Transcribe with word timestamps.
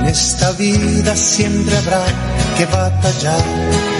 En 0.00 0.06
esta 0.06 0.52
vida 0.52 1.14
siempre 1.14 1.76
habrá 1.76 2.04
que 2.56 2.64
batallar. 2.66 3.99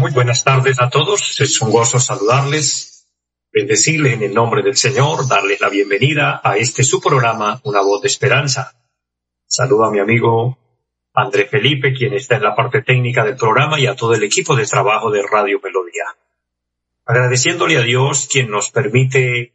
Muy 0.00 0.12
buenas 0.12 0.44
tardes 0.44 0.80
a 0.80 0.90
todos, 0.90 1.40
es 1.40 1.60
un 1.60 1.70
gozo 1.70 1.98
saludarles, 1.98 3.06
bendecirles 3.52 4.14
en 4.14 4.22
el 4.22 4.34
nombre 4.34 4.62
del 4.62 4.76
Señor, 4.76 5.26
darles 5.28 5.60
la 5.60 5.68
bienvenida 5.68 6.40
a 6.42 6.56
este 6.56 6.82
su 6.82 7.00
programa, 7.00 7.60
Una 7.64 7.80
voz 7.80 8.02
de 8.02 8.08
esperanza. 8.08 8.74
Saludo 9.46 9.84
a 9.84 9.90
mi 9.90 9.98
amigo 9.98 10.58
André 11.14 11.46
Felipe, 11.46 11.94
quien 11.94 12.14
está 12.14 12.36
en 12.36 12.42
la 12.42 12.54
parte 12.54 12.82
técnica 12.82 13.24
del 13.24 13.36
programa, 13.36 13.80
y 13.80 13.86
a 13.86 13.96
todo 13.96 14.14
el 14.14 14.22
equipo 14.22 14.54
de 14.54 14.66
trabajo 14.66 15.10
de 15.10 15.22
Radio 15.22 15.60
Melodía 15.62 16.04
agradeciéndole 17.06 17.78
a 17.78 17.82
Dios 17.82 18.28
quien 18.30 18.50
nos 18.50 18.70
permite 18.70 19.52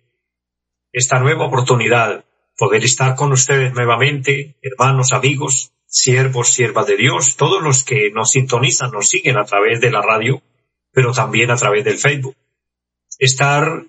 esta 0.93 1.19
nueva 1.19 1.45
oportunidad, 1.45 2.25
poder 2.57 2.83
estar 2.83 3.15
con 3.15 3.31
ustedes 3.33 3.73
nuevamente, 3.73 4.57
hermanos, 4.61 5.11
amigos, 5.11 5.73
siervos, 5.91 6.53
siervas 6.53 6.87
de 6.87 6.95
Dios, 6.95 7.35
todos 7.35 7.61
los 7.61 7.83
que 7.83 8.11
nos 8.11 8.31
sintonizan, 8.31 8.91
nos 8.91 9.09
siguen 9.09 9.37
a 9.37 9.43
través 9.43 9.81
de 9.81 9.91
la 9.91 10.01
radio, 10.01 10.41
pero 10.91 11.11
también 11.11 11.51
a 11.51 11.57
través 11.57 11.83
del 11.83 11.99
Facebook. 11.99 12.35
Estar 13.19 13.85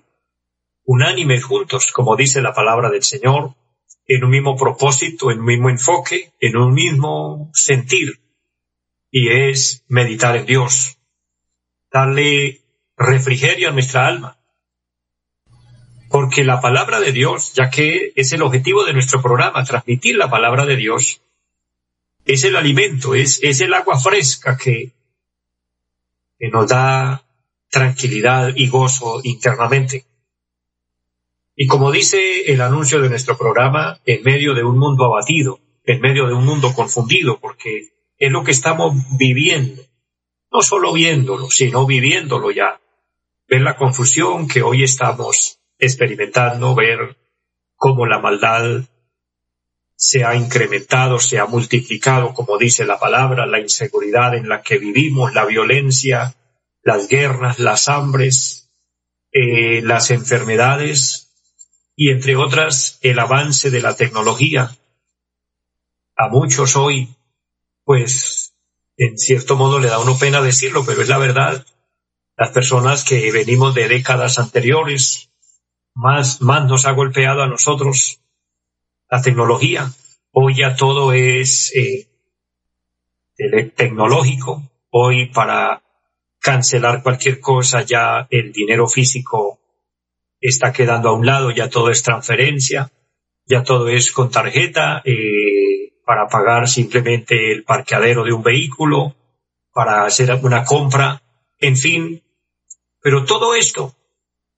unánimes 0.83 1.45
juntos, 1.45 1.91
como 1.93 2.17
dice 2.17 2.41
la 2.41 2.53
palabra 2.53 2.89
del 2.89 3.03
Señor, 3.03 3.55
en 4.05 4.23
un 4.25 4.29
mismo 4.29 4.57
propósito, 4.57 5.31
en 5.31 5.39
un 5.39 5.45
mismo 5.45 5.69
enfoque, 5.69 6.33
en 6.41 6.57
un 6.57 6.73
mismo 6.73 7.49
sentir, 7.53 8.19
y 9.09 9.29
es 9.29 9.85
meditar 9.87 10.35
en 10.35 10.45
Dios, 10.45 10.97
darle 11.89 12.61
refrigerio 12.97 13.69
a 13.69 13.71
nuestra 13.71 14.07
alma. 14.07 14.37
Porque 16.09 16.43
la 16.43 16.59
palabra 16.59 16.99
de 16.99 17.13
Dios, 17.13 17.53
ya 17.53 17.69
que 17.69 18.11
es 18.15 18.33
el 18.33 18.41
objetivo 18.41 18.83
de 18.83 18.93
nuestro 18.93 19.21
programa, 19.21 19.63
transmitir 19.63 20.17
la 20.17 20.29
palabra 20.29 20.65
de 20.65 20.75
Dios, 20.75 21.22
es 22.25 22.43
el 22.43 22.55
alimento, 22.55 23.15
es, 23.15 23.39
es 23.43 23.61
el 23.61 23.73
agua 23.73 23.99
fresca 23.99 24.57
que, 24.57 24.93
que 26.37 26.49
nos 26.49 26.69
da 26.69 27.23
tranquilidad 27.69 28.53
y 28.55 28.67
gozo 28.67 29.21
internamente. 29.23 30.05
Y 31.55 31.67
como 31.67 31.91
dice 31.91 32.51
el 32.51 32.61
anuncio 32.61 33.01
de 33.01 33.09
nuestro 33.09 33.37
programa, 33.37 33.99
en 34.05 34.23
medio 34.23 34.53
de 34.53 34.63
un 34.63 34.77
mundo 34.77 35.05
abatido, 35.05 35.59
en 35.83 35.99
medio 36.01 36.27
de 36.27 36.33
un 36.33 36.45
mundo 36.45 36.73
confundido, 36.73 37.39
porque 37.39 37.89
es 38.17 38.31
lo 38.31 38.43
que 38.43 38.51
estamos 38.51 38.95
viviendo, 39.17 39.81
no 40.51 40.61
solo 40.61 40.93
viéndolo, 40.93 41.49
sino 41.49 41.85
viviéndolo 41.85 42.51
ya 42.51 42.79
ver 43.47 43.61
la 43.61 43.75
confusión 43.75 44.47
que 44.47 44.61
hoy 44.61 44.83
estamos 44.83 45.59
experimentando, 45.77 46.73
ver 46.73 47.17
cómo 47.75 48.05
la 48.05 48.19
maldad 48.19 48.83
se 49.95 50.23
ha 50.23 50.35
incrementado, 50.35 51.19
se 51.19 51.39
ha 51.39 51.45
multiplicado, 51.45 52.33
como 52.33 52.57
dice 52.57 52.85
la 52.85 52.99
palabra, 52.99 53.45
la 53.45 53.59
inseguridad 53.59 54.35
en 54.35 54.49
la 54.49 54.61
que 54.61 54.77
vivimos, 54.77 55.33
la 55.33 55.45
violencia, 55.45 56.35
las 56.81 57.07
guerras, 57.07 57.59
las 57.59 57.87
hambres, 57.87 58.69
eh, 59.31 59.81
las 59.81 60.11
enfermedades 60.11 61.31
y 61.95 62.09
entre 62.09 62.35
otras 62.35 62.99
el 63.01 63.19
avance 63.19 63.69
de 63.69 63.81
la 63.81 63.95
tecnología. 63.95 64.75
A 66.15 66.27
muchos 66.27 66.75
hoy, 66.75 67.15
pues, 67.83 68.53
en 68.97 69.17
cierto 69.17 69.55
modo 69.55 69.79
le 69.79 69.87
da 69.87 69.99
uno 69.99 70.17
pena 70.17 70.41
decirlo, 70.41 70.85
pero 70.85 71.01
es 71.01 71.07
la 71.07 71.17
verdad, 71.17 71.65
las 72.37 72.49
personas 72.49 73.03
que 73.03 73.31
venimos 73.31 73.73
de 73.75 73.87
décadas 73.87 74.39
anteriores, 74.39 75.29
más, 75.93 76.41
más 76.41 76.65
nos 76.65 76.85
ha 76.85 76.91
golpeado 76.91 77.43
a 77.43 77.47
nosotros 77.47 78.22
la 79.13 79.21
tecnología. 79.21 79.91
Hoy 80.31 80.55
ya 80.57 80.75
todo 80.75 81.13
es 81.13 81.71
eh, 81.75 82.09
tecnológico. 83.75 84.63
Hoy 84.89 85.27
para 85.27 85.83
cancelar 86.39 87.03
cualquier 87.03 87.39
cosa 87.39 87.83
ya 87.83 88.27
el 88.31 88.51
dinero 88.51 88.87
físico 88.87 89.59
está 90.41 90.73
quedando 90.73 91.09
a 91.09 91.13
un 91.13 91.27
lado, 91.27 91.51
ya 91.51 91.69
todo 91.69 91.91
es 91.91 92.01
transferencia, 92.01 92.91
ya 93.45 93.61
todo 93.61 93.87
es 93.87 94.11
con 94.11 94.31
tarjeta 94.31 95.03
eh, 95.05 95.93
para 96.03 96.25
pagar 96.25 96.67
simplemente 96.67 97.51
el 97.51 97.63
parqueadero 97.63 98.23
de 98.23 98.33
un 98.33 98.41
vehículo, 98.41 99.15
para 99.71 100.05
hacer 100.05 100.33
una 100.41 100.63
compra, 100.63 101.21
en 101.59 101.77
fin, 101.77 102.23
pero 102.99 103.25
todo 103.25 103.53
esto, 103.53 103.93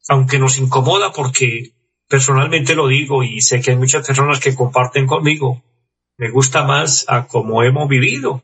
aunque 0.07 0.39
nos 0.39 0.57
incomoda 0.57 1.11
porque 1.11 1.74
personalmente 2.07 2.75
lo 2.75 2.87
digo 2.87 3.23
y 3.23 3.41
sé 3.41 3.61
que 3.61 3.71
hay 3.71 3.77
muchas 3.77 4.05
personas 4.05 4.39
que 4.39 4.55
comparten 4.55 5.07
conmigo, 5.07 5.63
me 6.17 6.29
gusta 6.29 6.63
más 6.63 7.05
a 7.07 7.27
como 7.27 7.63
hemos 7.63 7.87
vivido, 7.87 8.43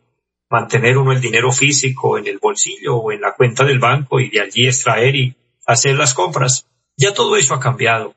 mantener 0.49 0.97
uno 0.97 1.11
el 1.11 1.21
dinero 1.21 1.51
físico 1.51 2.17
en 2.17 2.27
el 2.27 2.39
bolsillo 2.39 2.97
o 2.97 3.11
en 3.11 3.21
la 3.21 3.33
cuenta 3.33 3.63
del 3.63 3.79
banco 3.79 4.19
y 4.19 4.29
de 4.29 4.41
allí 4.41 4.67
extraer 4.67 5.15
y 5.15 5.35
hacer 5.65 5.95
las 5.95 6.13
compras. 6.13 6.67
Ya 6.97 7.13
todo 7.13 7.37
eso 7.37 7.53
ha 7.53 7.59
cambiado. 7.59 8.15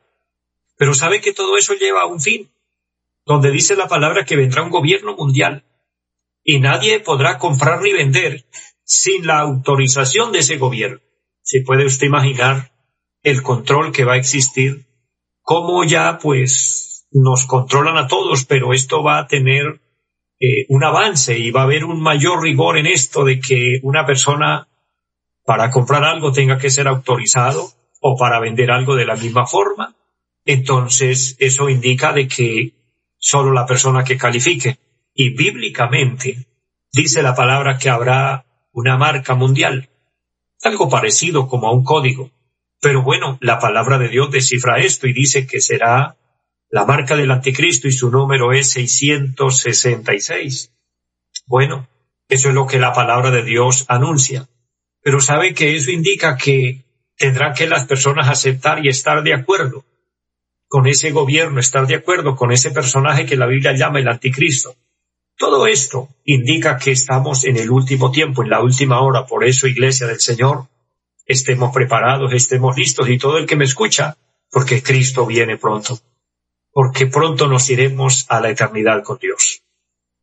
Pero 0.77 0.95
sabe 0.95 1.21
que 1.21 1.33
todo 1.33 1.57
eso 1.57 1.75
lleva 1.75 2.03
a 2.03 2.07
un 2.07 2.21
fin, 2.21 2.51
donde 3.25 3.53
dice 3.53 3.77
la 3.77 3.87
palabra 3.87 4.25
que 4.25 4.37
vendrá 4.37 4.63
un 4.63 4.71
gobierno 4.71 5.15
mundial 5.17 5.65
y 6.43 6.59
nadie 6.59 6.99
podrá 7.01 7.39
comprar 7.39 7.81
ni 7.81 7.93
vender 7.93 8.45
sin 8.83 9.27
la 9.27 9.39
autorización 9.39 10.33
de 10.33 10.41
ese 10.41 10.59
gobierno 10.59 11.01
se 11.45 11.61
puede 11.61 11.85
usted 11.85 12.07
imaginar 12.07 12.73
el 13.23 13.43
control 13.43 13.93
que 13.93 14.05
va 14.05 14.15
a 14.15 14.17
existir, 14.17 14.87
cómo 15.45 15.85
ya 15.85 16.19
pues 16.21 17.07
nos 17.13 17.45
controlan 17.45 17.97
a 17.97 18.09
todos, 18.09 18.45
pero 18.45 18.73
esto 18.73 19.05
va 19.05 19.19
a 19.19 19.27
tener 19.29 19.81
eh, 20.41 20.67
un 20.69 20.83
avance 20.83 21.39
y 21.39 21.53
va 21.53 21.61
a 21.61 21.65
haber 21.65 21.85
un 21.85 22.03
mayor 22.03 22.43
rigor 22.43 22.77
en 22.79 22.87
esto 22.87 23.25
de 23.25 23.39
que 23.39 23.79
una 23.83 24.05
persona 24.05 24.67
para 25.45 25.71
comprar 25.71 26.03
algo 26.03 26.33
tenga 26.33 26.59
que 26.59 26.71
ser 26.71 26.89
autorizado 26.89 27.69
o 28.01 28.17
para 28.17 28.41
vender 28.41 28.73
algo 28.73 28.97
de 28.97 29.07
la 29.07 29.15
misma 29.15 29.47
forma. 29.47 29.95
Entonces 30.45 31.37
eso 31.39 31.69
indica 31.69 32.13
de 32.13 32.27
que 32.27 32.73
solo 33.19 33.53
la 33.53 33.67
persona 33.67 34.03
que 34.03 34.19
califique 34.19 34.79
y 35.15 35.31
bíblicamente 35.31 36.49
dice 36.93 37.23
la 37.23 37.37
palabra 37.37 37.79
que 37.79 37.91
habrá 37.91 38.45
una 38.73 38.97
marca 38.97 39.37
mundial 39.37 39.89
algo 40.65 40.89
parecido 40.89 41.47
como 41.47 41.69
a 41.69 41.73
un 41.73 41.85
código. 41.85 42.31
Pero 42.85 43.03
bueno, 43.03 43.39
la 43.41 43.59
palabra 43.59 43.97
de 43.97 44.11
Dios 44.11 44.31
descifra 44.31 44.79
esto 44.79 45.07
y 45.07 45.15
dice 45.15 45.47
que 45.47 45.63
será 45.63 46.19
la 46.69 46.85
marca 46.85 47.17
del 47.17 47.31
anticristo 47.31 47.89
y 47.89 47.93
su 47.93 48.11
número 48.11 48.53
es 48.53 48.73
666. 48.73 50.71
Bueno, 51.47 51.89
eso 52.29 52.51
es 52.51 52.55
lo 52.55 52.67
que 52.67 52.79
la 52.79 52.93
palabra 52.93 53.31
de 53.31 53.43
Dios 53.43 53.87
anuncia. 53.89 54.51
Pero 55.01 55.23
sabe 55.23 55.55
que 55.55 55.75
eso 55.75 55.93
indica 55.93 56.37
que 56.37 56.85
tendrán 57.17 57.55
que 57.55 57.67
las 57.67 57.87
personas 57.87 58.29
aceptar 58.29 58.85
y 58.85 58.91
estar 58.91 59.23
de 59.23 59.33
acuerdo 59.33 59.87
con 60.69 60.87
ese 60.87 61.11
gobierno, 61.11 61.61
estar 61.61 61.87
de 61.87 61.95
acuerdo 61.95 62.37
con 62.37 62.53
ese 62.53 62.71
personaje 62.71 63.25
que 63.25 63.39
la 63.39 63.47
Biblia 63.47 63.73
llama 63.73 64.01
el 64.01 64.09
anticristo. 64.09 64.77
Todo 65.39 65.67
esto 65.67 66.11
indica 66.27 66.77
que 66.77 66.91
estamos 66.91 67.45
en 67.47 67.57
el 67.57 67.71
último 67.71 68.11
tiempo, 68.13 68.43
en 68.43 68.51
la 68.51 68.61
última 68.63 69.01
hora. 69.01 69.25
Por 69.25 69.43
eso, 69.43 69.67
Iglesia 69.67 70.07
del 70.07 70.21
Señor, 70.21 70.69
estemos 71.25 71.73
preparados, 71.73 72.33
estemos 72.33 72.77
listos 72.77 73.09
y 73.09 73.19
todo 73.19 73.39
el 73.39 73.47
que 73.47 73.57
me 73.57 73.65
escucha, 73.65 74.17
porque 74.51 74.83
Cristo 74.83 75.27
viene 75.27 75.57
pronto, 75.57 75.99
porque 76.71 77.07
pronto 77.07 77.49
nos 77.49 77.69
iremos 77.71 78.27
a 78.29 78.41
la 78.41 78.51
eternidad 78.51 79.03
con 79.03 79.19
Dios. 79.19 79.63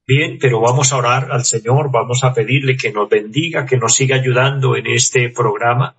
Bien, 0.05 0.37
pero 0.39 0.59
vamos 0.59 0.91
a 0.91 0.97
orar 0.97 1.31
al 1.31 1.45
Señor, 1.45 1.91
vamos 1.91 2.23
a 2.23 2.33
pedirle 2.33 2.75
que 2.75 2.91
nos 2.91 3.09
bendiga, 3.09 3.65
que 3.65 3.77
nos 3.77 3.95
siga 3.95 4.15
ayudando 4.15 4.75
en 4.75 4.87
este 4.87 5.29
programa 5.29 5.95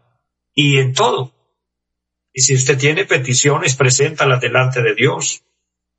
y 0.54 0.78
en 0.78 0.93
todo. 0.93 1.32
Y 2.32 2.43
si 2.43 2.54
usted 2.54 2.78
tiene 2.78 3.04
peticiones, 3.04 3.76
preséntalas 3.76 4.40
delante 4.40 4.82
de 4.82 4.94
Dios. 4.94 5.43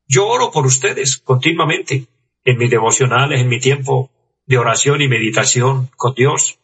Yo 0.05 0.27
oro 0.27 0.51
por 0.51 0.65
ustedes 0.65 1.17
continuamente 1.17 2.07
en 2.43 2.57
mis 2.57 2.69
devocionales, 2.69 3.39
en 3.39 3.47
mi 3.47 3.59
tiempo 3.59 4.11
de 4.45 4.57
oración 4.57 5.01
y 5.01 5.07
meditación 5.07 5.89
con 5.95 6.13
Dios. 6.13 6.59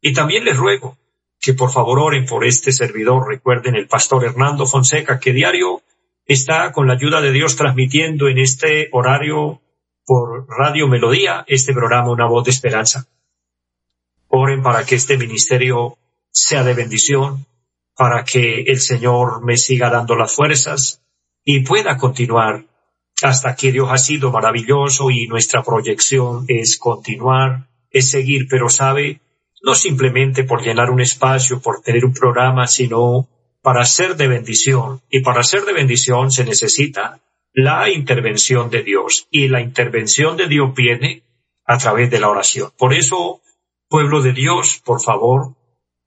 Y 0.00 0.12
también 0.12 0.44
les 0.44 0.56
ruego 0.56 0.96
que 1.40 1.54
por 1.54 1.72
favor 1.72 1.98
oren 1.98 2.26
por 2.26 2.44
este 2.44 2.72
servidor. 2.72 3.26
Recuerden 3.26 3.74
el 3.74 3.88
pastor 3.88 4.24
Hernando 4.24 4.66
Fonseca, 4.66 5.18
que 5.18 5.32
diario 5.32 5.82
está 6.26 6.70
con 6.72 6.86
la 6.86 6.94
ayuda 6.94 7.20
de 7.20 7.32
Dios 7.32 7.56
transmitiendo 7.56 8.28
en 8.28 8.38
este 8.38 8.88
horario 8.92 9.60
por 10.04 10.46
Radio 10.48 10.86
Melodía 10.86 11.44
este 11.46 11.72
programa 11.72 12.10
Una 12.10 12.26
Voz 12.26 12.44
de 12.44 12.50
Esperanza. 12.50 13.06
Oren 14.28 14.62
para 14.62 14.84
que 14.84 14.96
este 14.96 15.16
ministerio 15.16 15.96
sea 16.30 16.62
de 16.62 16.74
bendición, 16.74 17.46
para 17.96 18.24
que 18.24 18.62
el 18.62 18.80
Señor 18.80 19.44
me 19.44 19.56
siga 19.56 19.90
dando 19.90 20.14
las 20.14 20.32
fuerzas 20.32 21.02
y 21.44 21.60
pueda 21.60 21.96
continuar. 21.96 22.64
Hasta 23.22 23.50
aquí 23.50 23.70
Dios 23.70 23.88
ha 23.90 23.98
sido 23.98 24.30
maravilloso 24.30 25.10
y 25.10 25.26
nuestra 25.26 25.62
proyección 25.62 26.44
es 26.48 26.78
continuar, 26.78 27.68
es 27.90 28.10
seguir, 28.10 28.46
pero 28.48 28.68
sabe, 28.68 29.20
no 29.62 29.74
simplemente 29.74 30.44
por 30.44 30.62
llenar 30.62 30.90
un 30.90 31.00
espacio, 31.00 31.60
por 31.60 31.82
tener 31.82 32.04
un 32.04 32.14
programa, 32.14 32.66
sino 32.66 33.28
para 33.62 33.84
ser 33.84 34.16
de 34.16 34.28
bendición. 34.28 35.02
Y 35.10 35.20
para 35.20 35.42
ser 35.42 35.64
de 35.64 35.72
bendición 35.72 36.30
se 36.30 36.44
necesita 36.44 37.20
la 37.52 37.90
intervención 37.90 38.70
de 38.70 38.82
Dios. 38.82 39.28
Y 39.30 39.48
la 39.48 39.60
intervención 39.60 40.36
de 40.36 40.46
Dios 40.46 40.74
viene 40.74 41.22
a 41.64 41.78
través 41.78 42.10
de 42.10 42.20
la 42.20 42.28
oración. 42.28 42.70
Por 42.76 42.94
eso, 42.94 43.42
pueblo 43.88 44.22
de 44.22 44.32
Dios, 44.32 44.80
por 44.84 45.00
favor, 45.00 45.56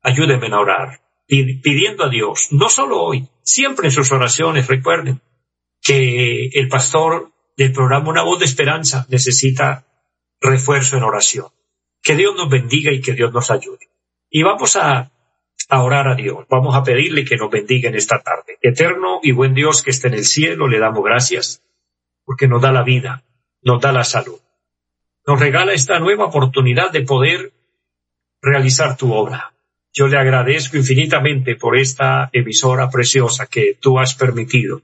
ayúdenme 0.01 0.47
a 0.47 0.59
orar, 0.59 1.01
pidiendo 1.27 2.03
a 2.03 2.09
Dios, 2.09 2.49
no 2.51 2.69
solo 2.69 3.01
hoy, 3.01 3.27
siempre 3.43 3.87
en 3.87 3.91
sus 3.91 4.11
oraciones, 4.11 4.67
recuerden 4.67 5.21
que 5.81 6.49
el 6.53 6.67
pastor 6.67 7.31
del 7.55 7.71
programa 7.71 8.09
Una 8.09 8.23
voz 8.23 8.39
de 8.39 8.45
esperanza 8.45 9.05
necesita 9.09 9.85
refuerzo 10.41 10.97
en 10.97 11.03
oración. 11.03 11.47
Que 12.03 12.15
Dios 12.15 12.35
nos 12.35 12.49
bendiga 12.49 12.91
y 12.91 13.01
que 13.01 13.13
Dios 13.13 13.33
nos 13.33 13.49
ayude. 13.49 13.89
Y 14.29 14.43
vamos 14.43 14.75
a, 14.75 15.11
a 15.69 15.83
orar 15.83 16.07
a 16.07 16.15
Dios, 16.15 16.45
vamos 16.49 16.75
a 16.75 16.83
pedirle 16.83 17.25
que 17.25 17.37
nos 17.37 17.49
bendiga 17.49 17.89
en 17.89 17.95
esta 17.95 18.21
tarde. 18.21 18.57
Eterno 18.61 19.19
y 19.23 19.31
buen 19.31 19.53
Dios 19.53 19.81
que 19.81 19.91
esté 19.91 20.09
en 20.09 20.15
el 20.15 20.25
cielo, 20.25 20.67
le 20.67 20.79
damos 20.79 21.03
gracias 21.03 21.63
porque 22.25 22.47
nos 22.47 22.61
da 22.61 22.71
la 22.71 22.83
vida, 22.83 23.23
nos 23.61 23.81
da 23.81 23.91
la 23.91 24.03
salud. 24.03 24.39
Nos 25.25 25.39
regala 25.39 25.73
esta 25.73 25.99
nueva 25.99 26.25
oportunidad 26.25 26.91
de 26.91 27.01
poder 27.01 27.53
realizar 28.41 28.97
tu 28.97 29.13
obra. 29.13 29.53
Yo 29.93 30.07
le 30.07 30.17
agradezco 30.17 30.77
infinitamente 30.77 31.55
por 31.55 31.77
esta 31.77 32.29
emisora 32.33 32.89
preciosa 32.89 33.45
que 33.45 33.77
tú 33.79 33.99
has 33.99 34.15
permitido, 34.15 34.81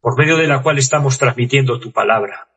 por 0.00 0.18
medio 0.18 0.36
de 0.36 0.48
la 0.48 0.62
cual 0.62 0.78
estamos 0.78 1.18
transmitiendo 1.18 1.78
tu 1.78 1.92
palabra. 1.92 2.48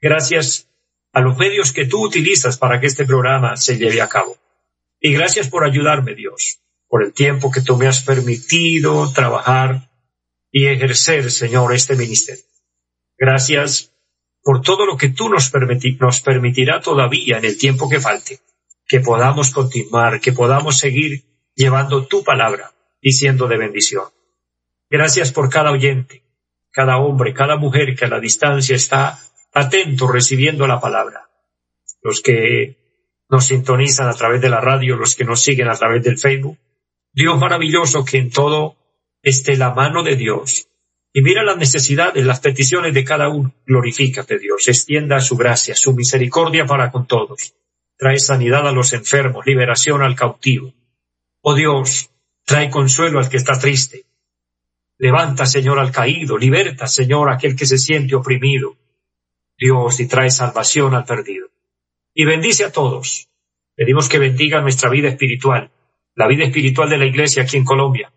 Gracias 0.00 0.70
a 1.16 1.22
los 1.22 1.38
medios 1.38 1.72
que 1.72 1.86
tú 1.86 2.04
utilizas 2.04 2.58
para 2.58 2.78
que 2.78 2.86
este 2.88 3.06
programa 3.06 3.56
se 3.56 3.78
lleve 3.78 4.02
a 4.02 4.08
cabo. 4.08 4.36
Y 5.00 5.14
gracias 5.14 5.48
por 5.48 5.64
ayudarme, 5.64 6.14
Dios, 6.14 6.60
por 6.88 7.02
el 7.02 7.14
tiempo 7.14 7.50
que 7.50 7.62
tú 7.62 7.74
me 7.78 7.86
has 7.86 8.02
permitido 8.02 9.10
trabajar 9.14 9.88
y 10.50 10.66
ejercer, 10.66 11.30
Señor, 11.30 11.72
este 11.72 11.96
ministerio. 11.96 12.44
Gracias 13.16 13.94
por 14.42 14.60
todo 14.60 14.84
lo 14.84 14.98
que 14.98 15.08
tú 15.08 15.30
nos, 15.30 15.50
permitirá 15.50 16.82
todavía 16.82 17.38
en 17.38 17.46
el 17.46 17.56
tiempo 17.56 17.88
que 17.88 17.98
falte 17.98 18.40
que 18.86 19.00
podamos 19.00 19.52
continuar, 19.52 20.20
que 20.20 20.32
podamos 20.32 20.76
seguir 20.76 21.24
llevando 21.54 22.06
tu 22.06 22.24
palabra 22.24 22.72
y 23.00 23.12
siendo 23.12 23.48
de 23.48 23.56
bendición. 23.56 24.04
Gracias 24.90 25.32
por 25.32 25.48
cada 25.48 25.70
oyente, 25.70 26.24
cada 26.72 26.98
hombre, 26.98 27.32
cada 27.32 27.56
mujer 27.56 27.96
que 27.96 28.04
a 28.04 28.08
la 28.08 28.20
distancia 28.20 28.76
está 28.76 29.18
atento 29.56 30.06
recibiendo 30.06 30.66
la 30.66 30.80
palabra. 30.80 31.28
Los 32.02 32.20
que 32.20 32.76
nos 33.28 33.46
sintonizan 33.46 34.08
a 34.08 34.14
través 34.14 34.40
de 34.40 34.48
la 34.48 34.60
radio, 34.60 34.96
los 34.96 35.14
que 35.14 35.24
nos 35.24 35.42
siguen 35.42 35.68
a 35.68 35.76
través 35.76 36.02
del 36.04 36.18
Facebook. 36.18 36.58
Dios 37.12 37.38
maravilloso 37.38 38.04
que 38.04 38.18
en 38.18 38.30
todo 38.30 38.76
esté 39.22 39.56
la 39.56 39.74
mano 39.74 40.02
de 40.02 40.16
Dios. 40.16 40.68
Y 41.12 41.22
mira 41.22 41.42
las 41.42 41.56
necesidades, 41.56 42.24
las 42.24 42.40
peticiones 42.40 42.92
de 42.94 43.04
cada 43.04 43.28
uno. 43.28 43.52
Glorifícate 43.66 44.38
Dios, 44.38 44.68
extienda 44.68 45.18
su 45.20 45.36
gracia, 45.36 45.74
su 45.74 45.94
misericordia 45.94 46.66
para 46.66 46.90
con 46.92 47.06
todos 47.06 47.54
trae 47.96 48.18
sanidad 48.18 48.66
a 48.68 48.72
los 48.72 48.92
enfermos, 48.92 49.46
liberación 49.46 50.02
al 50.02 50.14
cautivo. 50.14 50.72
Oh 51.40 51.54
Dios, 51.54 52.10
trae 52.44 52.70
consuelo 52.70 53.18
al 53.18 53.28
que 53.28 53.38
está 53.38 53.58
triste. 53.58 54.04
Levanta, 54.98 55.46
Señor, 55.46 55.78
al 55.78 55.92
caído, 55.92 56.38
liberta, 56.38 56.86
Señor, 56.86 57.30
aquel 57.30 57.56
que 57.56 57.66
se 57.66 57.78
siente 57.78 58.14
oprimido. 58.14 58.76
Dios, 59.58 60.00
y 60.00 60.06
trae 60.06 60.30
salvación 60.30 60.94
al 60.94 61.04
perdido. 61.04 61.48
Y 62.14 62.24
bendice 62.24 62.64
a 62.64 62.72
todos. 62.72 63.28
Pedimos 63.74 64.08
que 64.08 64.18
bendiga 64.18 64.60
nuestra 64.60 64.90
vida 64.90 65.08
espiritual, 65.08 65.70
la 66.14 66.26
vida 66.26 66.44
espiritual 66.44 66.88
de 66.88 66.98
la 66.98 67.06
iglesia 67.06 67.42
aquí 67.42 67.56
en 67.56 67.64
Colombia. 67.64 68.12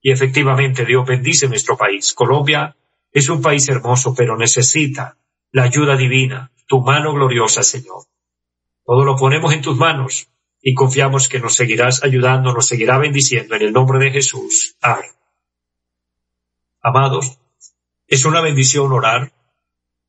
Y 0.00 0.12
efectivamente, 0.12 0.84
Dios 0.84 1.06
bendice 1.06 1.48
nuestro 1.48 1.76
país. 1.76 2.14
Colombia 2.14 2.76
es 3.12 3.28
un 3.28 3.42
país 3.42 3.68
hermoso, 3.68 4.14
pero 4.14 4.36
necesita 4.36 5.16
la 5.52 5.64
ayuda 5.64 5.96
divina, 5.96 6.52
tu 6.66 6.80
mano 6.80 7.12
gloriosa, 7.12 7.62
Señor. 7.62 8.04
Todo 8.84 9.04
lo 9.04 9.16
ponemos 9.16 9.52
en 9.52 9.62
tus 9.62 9.76
manos 9.76 10.28
y 10.60 10.74
confiamos 10.74 11.28
que 11.28 11.40
nos 11.40 11.54
seguirás 11.54 12.02
ayudando, 12.02 12.52
nos 12.52 12.66
seguirá 12.66 12.98
bendiciendo 12.98 13.54
en 13.54 13.62
el 13.62 13.72
nombre 13.72 13.98
de 13.98 14.10
Jesús. 14.10 14.76
Amados, 16.80 17.38
es 18.06 18.24
una 18.24 18.40
bendición 18.40 18.92
orar, 18.92 19.32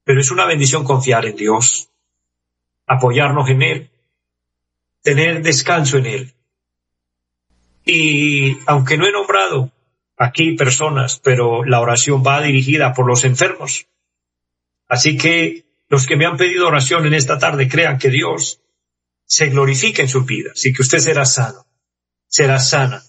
pero 0.09 0.21
es 0.21 0.31
una 0.31 0.45
bendición 0.45 0.83
confiar 0.83 1.27
en 1.27 1.35
Dios, 1.35 1.91
apoyarnos 2.87 3.47
en 3.47 3.61
Él, 3.61 3.91
tener 5.03 5.43
descanso 5.43 5.97
en 5.97 6.07
Él. 6.07 6.33
Y 7.85 8.57
aunque 8.65 8.97
no 8.97 9.05
he 9.05 9.11
nombrado 9.11 9.71
aquí 10.17 10.53
personas, 10.53 11.19
pero 11.19 11.63
la 11.63 11.79
oración 11.79 12.23
va 12.25 12.41
dirigida 12.41 12.91
por 12.91 13.05
los 13.05 13.23
enfermos. 13.23 13.85
Así 14.87 15.15
que 15.15 15.65
los 15.89 16.07
que 16.07 16.15
me 16.15 16.25
han 16.25 16.37
pedido 16.37 16.65
oración 16.65 17.05
en 17.05 17.13
esta 17.13 17.37
tarde 17.37 17.69
crean 17.69 17.99
que 17.99 18.09
Dios 18.09 18.61
se 19.25 19.49
glorifica 19.49 20.01
en 20.01 20.09
su 20.09 20.23
vida, 20.25 20.53
así 20.53 20.73
que 20.73 20.81
usted 20.81 20.97
será 20.97 21.23
sano, 21.25 21.67
será 22.27 22.57
sana 22.57 23.03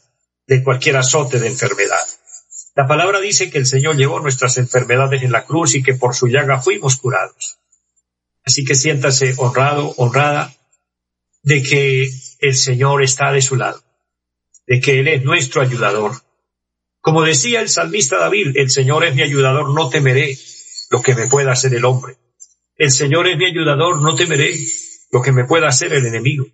de 0.47 0.62
cualquier 0.62 0.99
azote 0.99 1.41
de 1.41 1.47
enfermedad. 1.47 2.06
La 2.81 2.87
palabra 2.87 3.21
dice 3.21 3.50
que 3.50 3.59
el 3.59 3.67
Señor 3.67 3.99
llevó 3.99 4.21
nuestras 4.21 4.56
enfermedades 4.56 5.23
en 5.23 5.32
la 5.32 5.44
cruz 5.44 5.75
y 5.75 5.82
que 5.82 5.93
por 5.93 6.15
su 6.15 6.29
llaga 6.29 6.62
fuimos 6.62 6.97
curados. 6.97 7.59
Así 8.43 8.65
que 8.65 8.75
siéntase 8.75 9.35
honrado, 9.37 9.93
honrada, 9.99 10.50
de 11.43 11.62
que 11.62 12.11
el 12.38 12.56
Señor 12.56 13.03
está 13.03 13.32
de 13.32 13.43
su 13.43 13.56
lado, 13.56 13.85
de 14.67 14.81
que 14.81 14.99
Él 14.99 15.09
es 15.09 15.23
nuestro 15.23 15.61
ayudador. 15.61 16.12
Como 17.03 17.21
decía 17.23 17.61
el 17.61 17.69
salmista 17.69 18.17
David, 18.17 18.56
el 18.56 18.71
Señor 18.71 19.05
es 19.05 19.15
mi 19.15 19.25
ayudador, 19.25 19.75
no 19.75 19.91
temeré 19.91 20.38
lo 20.88 21.03
que 21.03 21.15
me 21.15 21.29
pueda 21.29 21.53
hacer 21.53 21.75
el 21.75 21.85
hombre. 21.85 22.17
El 22.76 22.93
Señor 22.93 23.29
es 23.29 23.37
mi 23.37 23.44
ayudador, 23.44 24.00
no 24.00 24.15
temeré 24.15 24.55
lo 25.11 25.21
que 25.21 25.33
me 25.33 25.44
pueda 25.44 25.69
hacer 25.69 25.93
el 25.93 26.06
enemigo. 26.06 26.47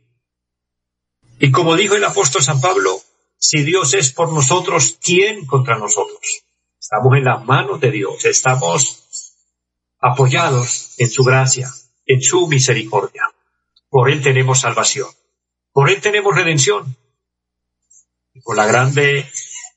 Y 1.38 1.52
como 1.52 1.76
dijo 1.76 1.94
el 1.94 2.02
apóstol 2.02 2.42
San 2.42 2.60
Pablo, 2.60 3.00
si 3.38 3.62
Dios 3.62 3.94
es 3.94 4.12
por 4.12 4.32
nosotros, 4.32 4.98
¿quién 5.02 5.46
contra 5.46 5.78
nosotros? 5.78 6.44
Estamos 6.80 7.16
en 7.16 7.24
las 7.24 7.44
manos 7.44 7.80
de 7.80 7.90
Dios, 7.90 8.24
estamos 8.24 9.04
apoyados 10.00 10.94
en 10.98 11.10
su 11.10 11.24
gracia, 11.24 11.68
en 12.06 12.22
su 12.22 12.46
misericordia. 12.46 13.22
Por 13.88 14.10
Él 14.10 14.22
tenemos 14.22 14.60
salvación, 14.60 15.08
por 15.72 15.90
Él 15.90 16.00
tenemos 16.00 16.34
redención. 16.34 16.96
Y 18.32 18.40
por 18.40 18.56
la 18.56 18.66
grande 18.66 19.26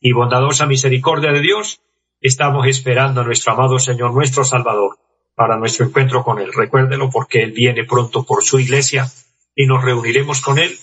y 0.01 0.11
bondadosa 0.11 0.65
misericordia 0.65 1.31
de 1.31 1.39
Dios, 1.39 1.79
estamos 2.19 2.67
esperando 2.67 3.21
a 3.21 3.23
nuestro 3.23 3.53
amado 3.53 3.79
Señor, 3.79 4.13
nuestro 4.13 4.43
Salvador, 4.43 4.99
para 5.33 5.57
nuestro 5.57 5.85
encuentro 5.85 6.23
con 6.23 6.39
Él. 6.39 6.51
Recuérdelo 6.53 7.09
porque 7.09 7.41
Él 7.41 7.51
viene 7.51 7.85
pronto 7.85 8.23
por 8.23 8.43
su 8.43 8.59
iglesia 8.59 9.09
y 9.55 9.65
nos 9.65 9.83
reuniremos 9.83 10.41
con 10.41 10.59
Él 10.59 10.77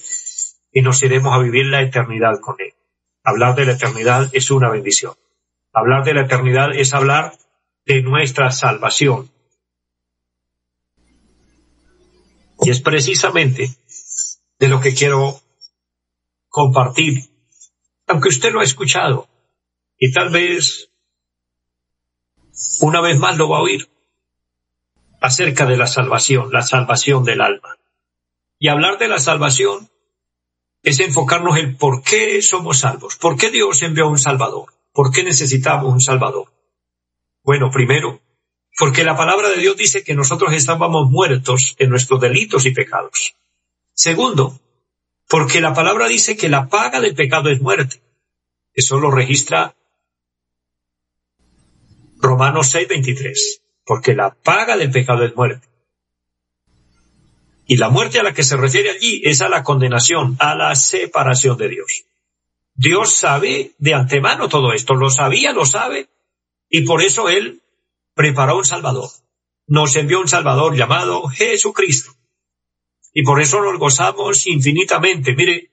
y 0.77 0.83
nos 0.83 1.03
iremos 1.03 1.33
a 1.35 1.39
vivir 1.39 1.65
la 1.65 1.81
eternidad 1.81 2.39
con 2.39 2.57
Él. 2.59 2.75
Hablar 3.25 3.55
de 3.55 3.65
la 3.65 3.73
eternidad 3.73 4.29
es 4.35 4.51
una 4.51 4.69
bendición. 4.69 5.15
Hablar 5.73 6.05
de 6.05 6.13
la 6.13 6.25
eternidad 6.25 6.75
es 6.75 6.93
hablar 6.93 7.33
de 7.87 8.03
nuestra 8.03 8.51
salvación. 8.51 9.31
Y 12.61 12.69
es 12.69 12.83
precisamente 12.83 13.75
de 14.59 14.69
lo 14.69 14.79
que 14.83 14.93
quiero 14.93 15.41
compartir, 16.51 17.23
aunque 18.07 18.29
usted 18.29 18.53
lo 18.53 18.61
ha 18.61 18.65
escuchado 18.65 19.31
y 19.97 20.13
tal 20.13 20.29
vez 20.29 20.91
una 22.83 23.01
vez 23.01 23.19
más 23.19 23.39
lo 23.39 23.49
va 23.49 23.61
a 23.61 23.63
oír 23.63 23.89
acerca 25.23 25.65
de 25.65 25.79
la 25.79 25.87
salvación, 25.87 26.53
la 26.53 26.61
salvación 26.61 27.25
del 27.25 27.41
alma. 27.41 27.79
Y 28.59 28.69
hablar 28.69 28.99
de 28.99 29.09
la 29.09 29.19
salvación 29.19 29.89
es 30.87 31.01
enfocarnos 31.01 31.59
en 31.59 31.77
por 31.77 32.05
qué 32.05 32.41
somos 32.43 32.79
salvos, 32.79 33.17
por 33.17 33.37
qué 33.37 33.51
Dios 33.51 33.83
envió 33.83 34.09
un 34.09 34.21
Salvador, 34.21 34.73
por 34.93 35.11
qué 35.11 35.25
necesitamos 35.25 35.93
un 35.93 36.01
Salvador. 36.01 36.53
Bueno, 37.43 37.73
primero, 37.73 38.21
porque 38.79 39.03
la 39.03 39.17
palabra 39.17 39.49
de 39.49 39.57
Dios 39.57 39.77
dice 39.77 40.05
que 40.05 40.15
nosotros 40.15 40.53
estábamos 40.53 41.11
muertos 41.11 41.75
en 41.81 41.91
nuestros 41.91 42.21
delitos 42.21 42.67
y 42.67 42.71
pecados. 42.71 43.35
Segundo, 43.95 44.61
porque 45.29 45.61
la 45.61 45.75
palabra 45.75 46.07
dice 46.07 46.37
que 46.37 46.49
la 46.49 46.69
paga 46.69 47.01
del 47.01 47.17
pecado 47.17 47.51
es 47.51 47.61
muerte. 47.61 48.01
Eso 48.73 49.01
lo 49.01 49.11
registra 49.11 49.75
Romanos 52.19 52.73
6:23. 52.73 53.61
porque 53.85 54.15
la 54.15 54.35
paga 54.35 54.77
del 54.77 54.93
pecado 54.93 55.25
es 55.25 55.35
muerte. 55.35 55.69
Y 57.67 57.77
la 57.77 57.91
muerte 57.91 58.21
a 58.21 58.23
la 58.23 58.33
que 58.33 58.45
se 58.45 58.57
refiere 58.57 58.91
allí 58.91 59.23
es 59.25 59.43
a 59.43 59.49
la 59.49 59.63
condenación, 59.65 60.37
a 60.39 60.55
la 60.55 60.75
separación 60.77 61.59
de 61.59 61.69
Dios. 61.69 62.05
Dios 62.75 63.17
sabe 63.17 63.73
de 63.79 63.95
antemano 63.95 64.49
todo 64.49 64.73
esto, 64.73 64.95
lo 64.95 65.11
sabía, 65.11 65.53
lo 65.53 65.67
sabe, 65.67 66.09
y 66.69 66.83
por 66.83 67.03
eso 67.03 67.29
Él 67.29 67.63
preparó 68.15 68.59
un 68.59 68.65
Salvador. 68.65 69.11
Nos 69.67 69.97
envió 69.97 70.21
un 70.21 70.29
Salvador 70.29 70.77
llamado 70.77 71.27
Jesucristo. 71.29 72.13
Y 73.13 73.23
por 73.23 73.41
eso 73.41 73.61
nos 73.63 73.79
gozamos 73.79 74.47
infinitamente. 74.47 75.35
Mire, 75.35 75.71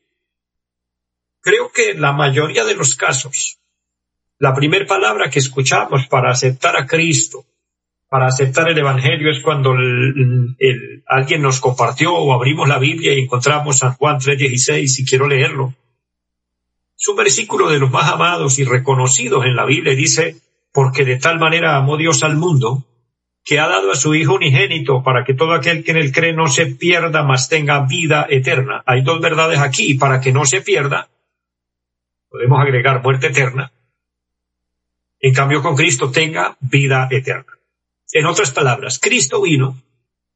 creo 1.42 1.72
que 1.72 1.92
en 1.92 2.02
la 2.02 2.14
mayoría 2.14 2.64
de 2.64 2.74
los 2.74 2.96
casos, 2.96 3.60
la 4.40 4.56
primera 4.56 4.86
palabra 4.88 5.30
que 5.30 5.40
escuchamos 5.40 6.08
para 6.08 6.32
aceptar 6.32 6.76
a 6.78 6.88
Cristo, 6.88 7.46
para 8.14 8.28
aceptar 8.28 8.70
el 8.70 8.78
Evangelio, 8.78 9.32
es 9.32 9.40
cuando 9.40 9.74
alguien 11.08 11.42
nos 11.42 11.60
compartió 11.60 12.14
o 12.14 12.32
abrimos 12.32 12.70
la 12.70 12.78
Biblia 12.78 13.12
y 13.12 13.22
encontramos 13.22 13.80
San 13.80 13.94
Juan 13.94 14.20
3:16 14.20 15.00
y 15.00 15.04
quiero 15.04 15.28
leerlo. 15.28 15.74
Es 16.96 17.08
un 17.08 17.16
versículo 17.16 17.72
de 17.72 17.80
los 17.80 17.90
más 17.90 18.08
amados 18.12 18.60
y 18.60 18.66
reconocidos 18.66 19.46
en 19.46 19.56
la 19.56 19.66
Biblia. 19.66 19.96
Dice, 19.96 20.36
porque 20.72 21.06
de 21.06 21.18
tal 21.18 21.40
manera 21.40 21.76
amó 21.76 21.98
Dios 21.98 22.22
al 22.22 22.36
mundo, 22.36 22.86
que 23.44 23.60
ha 23.60 23.68
dado 23.68 23.92
a 23.92 23.96
su 23.96 24.14
Hijo 24.14 24.36
unigénito 24.36 25.02
para 25.02 25.24
que 25.24 25.34
todo 25.34 25.54
aquel 25.54 25.84
que 25.84 25.90
en 25.90 25.98
él 25.98 26.12
cree 26.12 26.34
no 26.34 26.50
se 26.50 26.68
pierda, 26.68 27.24
mas 27.24 27.50
tenga 27.50 27.84
vida 27.88 28.28
eterna. 28.30 28.84
Hay 28.86 29.02
dos 29.02 29.22
verdades 29.22 29.58
aquí, 29.58 29.96
para 29.96 30.22
que 30.22 30.32
no 30.32 30.46
se 30.46 30.62
pierda, 30.62 31.10
podemos 32.30 32.62
agregar 32.62 33.02
muerte 33.02 33.30
eterna. 33.30 33.72
En 35.20 35.34
cambio, 35.34 35.64
con 35.64 35.76
Cristo 35.76 36.12
tenga 36.12 36.56
vida 36.60 37.08
eterna. 37.10 37.53
En 38.14 38.28
otras 38.28 38.52
palabras, 38.52 39.00
Cristo 39.00 39.42
vino 39.42 39.82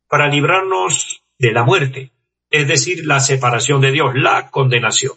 para 0.09 0.27
librarnos 0.27 1.21
de 1.37 1.51
la 1.51 1.63
muerte, 1.63 2.11
es 2.49 2.67
decir, 2.67 3.05
la 3.05 3.19
separación 3.19 3.81
de 3.81 3.91
Dios, 3.91 4.15
la 4.15 4.49
condenación. 4.49 5.13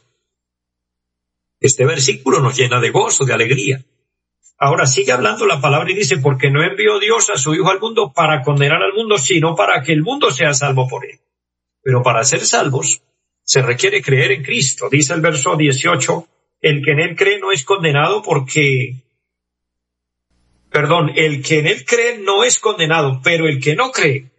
Este 1.58 1.86
versículo 1.86 2.40
nos 2.40 2.56
llena 2.56 2.78
de 2.78 2.90
gozo, 2.90 3.24
de 3.24 3.32
alegría. 3.32 3.82
Ahora 4.58 4.86
sigue 4.86 5.12
hablando 5.12 5.46
la 5.46 5.60
palabra 5.60 5.90
y 5.90 5.94
dice, 5.94 6.18
porque 6.18 6.50
no 6.50 6.62
envió 6.62 6.98
Dios 6.98 7.30
a 7.30 7.38
su 7.38 7.54
Hijo 7.54 7.70
al 7.70 7.80
mundo 7.80 8.12
para 8.14 8.42
condenar 8.42 8.82
al 8.82 8.92
mundo, 8.92 9.16
sino 9.16 9.54
para 9.54 9.82
que 9.82 9.92
el 9.92 10.02
mundo 10.02 10.30
sea 10.30 10.52
salvo 10.52 10.86
por 10.86 11.06
él. 11.06 11.18
Pero 11.82 12.02
para 12.02 12.24
ser 12.24 12.44
salvos 12.44 13.02
se 13.42 13.62
requiere 13.62 14.02
creer 14.02 14.32
en 14.32 14.42
Cristo. 14.42 14.90
Dice 14.90 15.14
el 15.14 15.22
verso 15.22 15.56
18, 15.56 16.28
el 16.60 16.84
que 16.84 16.90
en 16.90 17.00
él 17.00 17.16
cree 17.16 17.40
no 17.40 17.52
es 17.52 17.64
condenado 17.64 18.22
porque, 18.22 18.96
perdón, 20.70 21.12
el 21.16 21.42
que 21.42 21.58
en 21.58 21.66
él 21.66 21.84
cree 21.84 22.18
no 22.18 22.44
es 22.44 22.58
condenado, 22.58 23.20
pero 23.22 23.48
el 23.48 23.60
que 23.60 23.74
no 23.74 23.90
cree, 23.90 24.30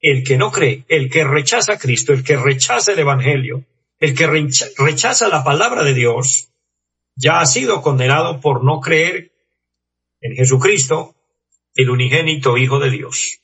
el 0.00 0.22
que 0.22 0.36
no 0.36 0.52
cree, 0.52 0.84
el 0.88 1.10
que 1.10 1.24
rechaza 1.24 1.74
a 1.74 1.78
Cristo, 1.78 2.12
el 2.12 2.22
que 2.22 2.36
rechaza 2.36 2.92
el 2.92 2.98
Evangelio, 2.98 3.64
el 3.98 4.14
que 4.14 4.26
rechaza 4.26 5.28
la 5.28 5.42
palabra 5.42 5.82
de 5.82 5.94
Dios, 5.94 6.50
ya 7.16 7.40
ha 7.40 7.46
sido 7.46 7.82
condenado 7.82 8.40
por 8.40 8.64
no 8.64 8.80
creer 8.80 9.32
en 10.20 10.36
Jesucristo, 10.36 11.14
el 11.74 11.90
unigénito 11.90 12.56
Hijo 12.56 12.78
de 12.78 12.90
Dios. 12.90 13.40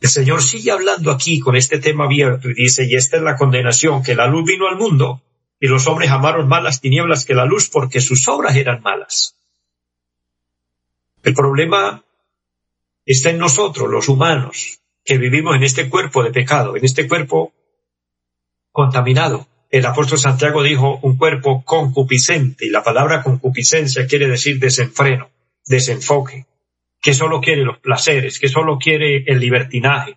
El 0.00 0.08
Señor 0.08 0.42
sigue 0.42 0.70
hablando 0.70 1.10
aquí 1.10 1.40
con 1.40 1.56
este 1.56 1.78
tema 1.78 2.04
abierto 2.04 2.48
y 2.48 2.54
dice, 2.54 2.86
y 2.86 2.94
esta 2.94 3.16
es 3.16 3.22
la 3.22 3.36
condenación, 3.36 4.02
que 4.02 4.14
la 4.14 4.26
luz 4.26 4.44
vino 4.44 4.68
al 4.68 4.76
mundo 4.76 5.22
y 5.60 5.66
los 5.66 5.86
hombres 5.86 6.10
amaron 6.10 6.48
más 6.48 6.62
las 6.62 6.80
tinieblas 6.80 7.24
que 7.24 7.34
la 7.34 7.44
luz 7.44 7.68
porque 7.68 8.00
sus 8.00 8.26
obras 8.28 8.56
eran 8.56 8.82
malas. 8.82 9.36
El 11.22 11.34
problema 11.34 12.04
está 13.04 13.30
en 13.30 13.38
nosotros, 13.38 13.90
los 13.90 14.08
humanos, 14.08 14.80
que 15.04 15.18
vivimos 15.18 15.56
en 15.56 15.62
este 15.62 15.88
cuerpo 15.88 16.22
de 16.22 16.30
pecado, 16.30 16.76
en 16.76 16.84
este 16.84 17.08
cuerpo 17.08 17.52
contaminado. 18.70 19.48
El 19.70 19.84
apóstol 19.84 20.18
Santiago 20.18 20.62
dijo 20.62 20.98
un 21.02 21.16
cuerpo 21.16 21.62
concupiscente 21.64 22.66
y 22.66 22.70
la 22.70 22.82
palabra 22.82 23.22
concupiscencia 23.22 24.06
quiere 24.06 24.28
decir 24.28 24.58
desenfreno, 24.58 25.30
desenfoque, 25.66 26.46
que 27.00 27.14
solo 27.14 27.40
quiere 27.40 27.64
los 27.64 27.78
placeres, 27.78 28.38
que 28.38 28.48
solo 28.48 28.78
quiere 28.78 29.24
el 29.26 29.40
libertinaje, 29.40 30.16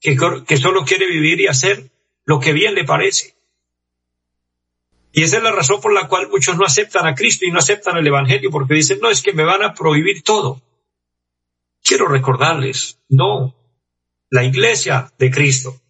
que, 0.00 0.16
que 0.46 0.56
solo 0.56 0.84
quiere 0.84 1.06
vivir 1.06 1.40
y 1.40 1.46
hacer 1.46 1.90
lo 2.24 2.40
que 2.40 2.52
bien 2.52 2.74
le 2.74 2.84
parece. 2.84 3.34
Y 5.14 5.22
esa 5.22 5.38
es 5.38 5.42
la 5.42 5.52
razón 5.52 5.80
por 5.80 5.94
la 5.94 6.06
cual 6.08 6.28
muchos 6.28 6.58
no 6.58 6.66
aceptan 6.66 7.06
a 7.06 7.14
Cristo 7.14 7.46
y 7.46 7.50
no 7.50 7.60
aceptan 7.60 7.96
el 7.96 8.06
Evangelio, 8.06 8.50
porque 8.50 8.74
dicen, 8.74 8.98
no, 9.00 9.08
es 9.08 9.22
que 9.22 9.32
me 9.32 9.44
van 9.44 9.62
a 9.62 9.72
prohibir 9.72 10.22
todo. 10.22 10.60
Quiero 11.82 12.08
recordarles, 12.08 13.00
no, 13.08 13.54
la 14.28 14.44
iglesia 14.44 15.10
de 15.18 15.30
Cristo 15.30 15.80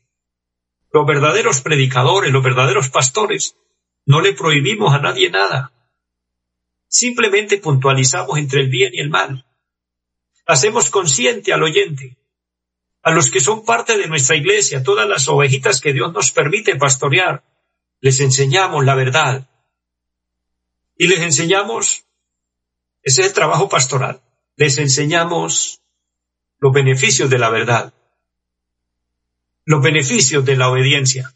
los 0.94 1.06
verdaderos 1.06 1.60
predicadores, 1.60 2.32
los 2.32 2.44
verdaderos 2.44 2.88
pastores, 2.88 3.56
no 4.06 4.20
le 4.20 4.32
prohibimos 4.32 4.94
a 4.94 5.00
nadie 5.00 5.28
nada. 5.28 5.72
Simplemente 6.86 7.58
puntualizamos 7.58 8.38
entre 8.38 8.60
el 8.60 8.68
bien 8.68 8.94
y 8.94 9.00
el 9.00 9.10
mal. 9.10 9.44
Hacemos 10.46 10.90
consciente 10.90 11.52
al 11.52 11.64
oyente, 11.64 12.16
a 13.02 13.10
los 13.10 13.32
que 13.32 13.40
son 13.40 13.64
parte 13.64 13.98
de 13.98 14.06
nuestra 14.06 14.36
iglesia, 14.36 14.84
todas 14.84 15.08
las 15.08 15.26
ovejitas 15.26 15.80
que 15.80 15.92
Dios 15.92 16.12
nos 16.12 16.30
permite 16.30 16.76
pastorear, 16.76 17.42
les 18.04 18.20
enseñamos 18.20 18.84
la 18.84 18.94
verdad. 18.94 19.48
Y 20.96 21.08
les 21.08 21.20
enseñamos, 21.20 22.04
ese 23.02 23.22
es 23.22 23.26
el 23.28 23.32
trabajo 23.32 23.68
pastoral, 23.68 24.20
les 24.56 24.78
enseñamos 24.78 25.80
los 26.58 26.72
beneficios 26.72 27.28
de 27.30 27.38
la 27.38 27.50
verdad 27.50 27.92
los 29.64 29.82
beneficios 29.82 30.44
de 30.44 30.56
la 30.56 30.70
obediencia, 30.70 31.34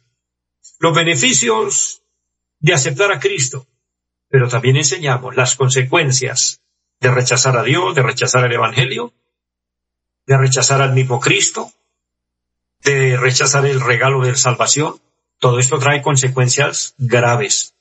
los 0.78 0.94
beneficios 0.94 2.02
de 2.60 2.74
aceptar 2.74 3.10
a 3.10 3.20
Cristo, 3.20 3.66
pero 4.28 4.48
también 4.48 4.76
enseñamos 4.76 5.34
las 5.36 5.56
consecuencias 5.56 6.60
de 7.00 7.10
rechazar 7.10 7.56
a 7.56 7.62
Dios, 7.62 7.94
de 7.94 8.02
rechazar 8.02 8.44
el 8.44 8.52
Evangelio, 8.52 9.14
de 10.26 10.36
rechazar 10.36 10.82
al 10.82 10.92
mismo 10.92 11.20
Cristo, 11.20 11.72
de 12.80 13.16
rechazar 13.16 13.64
el 13.66 13.80
regalo 13.80 14.24
de 14.24 14.36
salvación. 14.36 15.00
Todo 15.38 15.58
esto 15.58 15.78
trae 15.78 16.02
consecuencias 16.02 16.94
graves. 16.98 17.74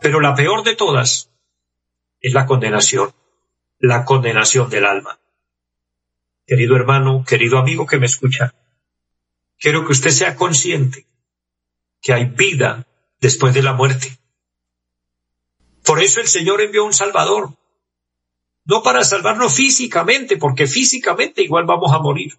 Pero 0.00 0.20
la 0.20 0.34
peor 0.34 0.64
de 0.64 0.74
todas 0.74 1.30
es 2.20 2.34
la 2.34 2.46
condenación, 2.46 3.14
la 3.78 4.04
condenación 4.04 4.68
del 4.70 4.86
alma 4.86 5.18
querido 6.46 6.76
hermano, 6.76 7.24
querido 7.26 7.58
amigo 7.58 7.86
que 7.86 7.98
me 7.98 8.06
escucha, 8.06 8.54
quiero 9.58 9.84
que 9.86 9.92
usted 9.92 10.10
sea 10.10 10.36
consciente 10.36 11.06
que 12.00 12.12
hay 12.12 12.26
vida 12.26 12.86
después 13.20 13.54
de 13.54 13.62
la 13.62 13.72
muerte. 13.72 14.18
Por 15.84 16.02
eso 16.02 16.20
el 16.20 16.28
Señor 16.28 16.60
envió 16.60 16.84
un 16.84 16.92
Salvador, 16.92 17.56
no 18.64 18.82
para 18.82 19.04
salvarnos 19.04 19.54
físicamente, 19.54 20.36
porque 20.36 20.66
físicamente 20.66 21.42
igual 21.42 21.64
vamos 21.64 21.92
a 21.92 22.00
morir, 22.00 22.38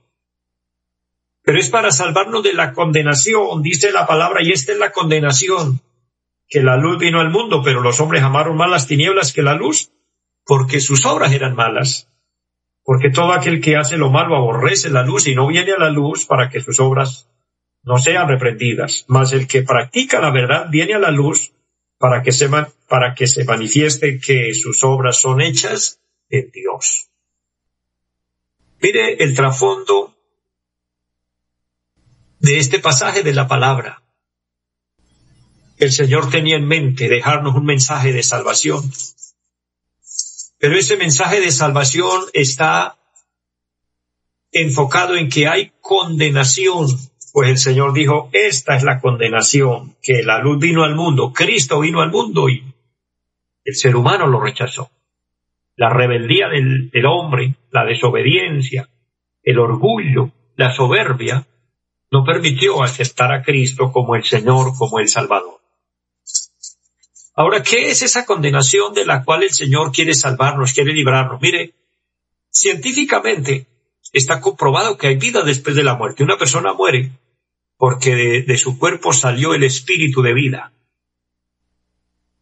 pero 1.43 1.59
es 1.59 1.69
para 1.69 1.91
salvarnos 1.91 2.43
de 2.43 2.53
la 2.53 2.73
condenación, 2.73 3.61
dice 3.61 3.91
la 3.91 4.07
palabra, 4.07 4.41
y 4.41 4.51
esta 4.51 4.71
es 4.71 4.79
la 4.79 4.91
condenación, 4.91 5.81
que 6.47 6.61
la 6.61 6.77
luz 6.77 6.99
vino 6.99 7.19
al 7.19 7.29
mundo, 7.29 7.61
pero 7.63 7.81
los 7.81 7.99
hombres 7.99 8.23
amaron 8.23 8.57
más 8.57 8.69
las 8.69 8.87
tinieblas 8.87 9.33
que 9.33 9.41
la 9.41 9.53
luz, 9.53 9.91
porque 10.45 10.79
sus 10.79 11.05
obras 11.05 11.31
eran 11.33 11.55
malas 11.55 12.07
porque 12.83 13.09
todo 13.09 13.31
aquel 13.31 13.61
que 13.61 13.77
hace 13.77 13.97
lo 13.97 14.11
malo 14.11 14.35
aborrece 14.35 14.89
la 14.89 15.03
luz 15.03 15.27
y 15.27 15.35
no 15.35 15.47
viene 15.47 15.71
a 15.71 15.79
la 15.79 15.89
luz 15.89 16.25
para 16.25 16.49
que 16.49 16.59
sus 16.59 16.79
obras 16.79 17.29
no 17.83 17.97
sean 17.97 18.27
reprendidas, 18.27 19.05
mas 19.07 19.33
el 19.33 19.47
que 19.47 19.63
practica 19.63 20.19
la 20.19 20.31
verdad 20.31 20.67
viene 20.69 20.93
a 20.93 20.99
la 20.99 21.11
luz 21.11 21.53
para 21.97 22.21
que 22.21 22.31
se, 22.31 22.49
para 22.87 23.15
que 23.15 23.27
se 23.27 23.45
manifieste 23.45 24.19
que 24.19 24.53
sus 24.53 24.83
obras 24.83 25.17
son 25.17 25.41
hechas 25.41 25.99
en 26.29 26.51
Dios. 26.51 27.09
Mire 28.81 29.23
el 29.23 29.33
trasfondo 29.33 30.12
de 32.43 32.59
este 32.59 32.77
pasaje 32.77 33.23
de 33.23 33.33
la 33.33 33.47
palabra. 33.47 34.03
El 35.77 35.91
Señor 35.91 36.29
tenía 36.29 36.57
en 36.57 36.67
mente 36.67 37.09
dejarnos 37.09 37.55
un 37.55 37.65
mensaje 37.65 38.13
de 38.13 38.21
salvación 38.21 38.83
pero 40.63 40.77
ese 40.77 40.95
mensaje 40.95 41.41
de 41.41 41.51
salvación 41.51 42.21
está 42.31 42.95
enfocado 44.49 45.17
en 45.17 45.27
que 45.27 45.45
hay 45.45 45.73
condenación, 45.81 46.87
pues 47.33 47.49
el 47.49 47.57
Señor 47.57 47.91
dijo, 47.91 48.29
esta 48.31 48.77
es 48.77 48.83
la 48.83 49.01
condenación, 49.01 49.97
que 50.01 50.23
la 50.23 50.39
luz 50.39 50.59
vino 50.59 50.85
al 50.85 50.95
mundo, 50.95 51.33
Cristo 51.33 51.81
vino 51.81 51.99
al 51.99 52.11
mundo 52.11 52.47
y 52.47 52.63
el 53.65 53.75
ser 53.75 53.97
humano 53.97 54.25
lo 54.27 54.39
rechazó. 54.39 54.89
La 55.75 55.89
rebeldía 55.89 56.47
del, 56.47 56.89
del 56.91 57.05
hombre, 57.07 57.55
la 57.69 57.83
desobediencia, 57.83 58.87
el 59.43 59.59
orgullo, 59.59 60.31
la 60.55 60.73
soberbia, 60.73 61.45
no 62.13 62.23
permitió 62.23 62.83
aceptar 62.83 63.33
a 63.33 63.41
Cristo 63.41 63.91
como 63.91 64.15
el 64.15 64.23
Señor, 64.23 64.77
como 64.77 64.99
el 64.99 65.09
Salvador. 65.09 65.59
Ahora, 67.33 67.63
¿qué 67.63 67.89
es 67.89 68.03
esa 68.03 68.23
condenación 68.23 68.93
de 68.93 69.03
la 69.03 69.23
cual 69.23 69.41
el 69.41 69.51
Señor 69.51 69.91
quiere 69.91 70.13
salvarnos, 70.13 70.73
quiere 70.73 70.93
librarnos? 70.93 71.41
Mire, 71.41 71.73
científicamente 72.51 73.65
está 74.11 74.39
comprobado 74.39 74.95
que 74.95 75.07
hay 75.07 75.15
vida 75.15 75.41
después 75.41 75.75
de 75.75 75.81
la 75.81 75.95
muerte. 75.95 76.23
Una 76.23 76.37
persona 76.37 76.73
muere 76.73 77.13
porque 77.77 78.43
de, 78.45 78.57
su 78.59 78.77
cuerpo 78.77 79.11
salió 79.11 79.55
el 79.55 79.63
espíritu 79.63 80.21
de 80.21 80.35
vida. 80.35 80.71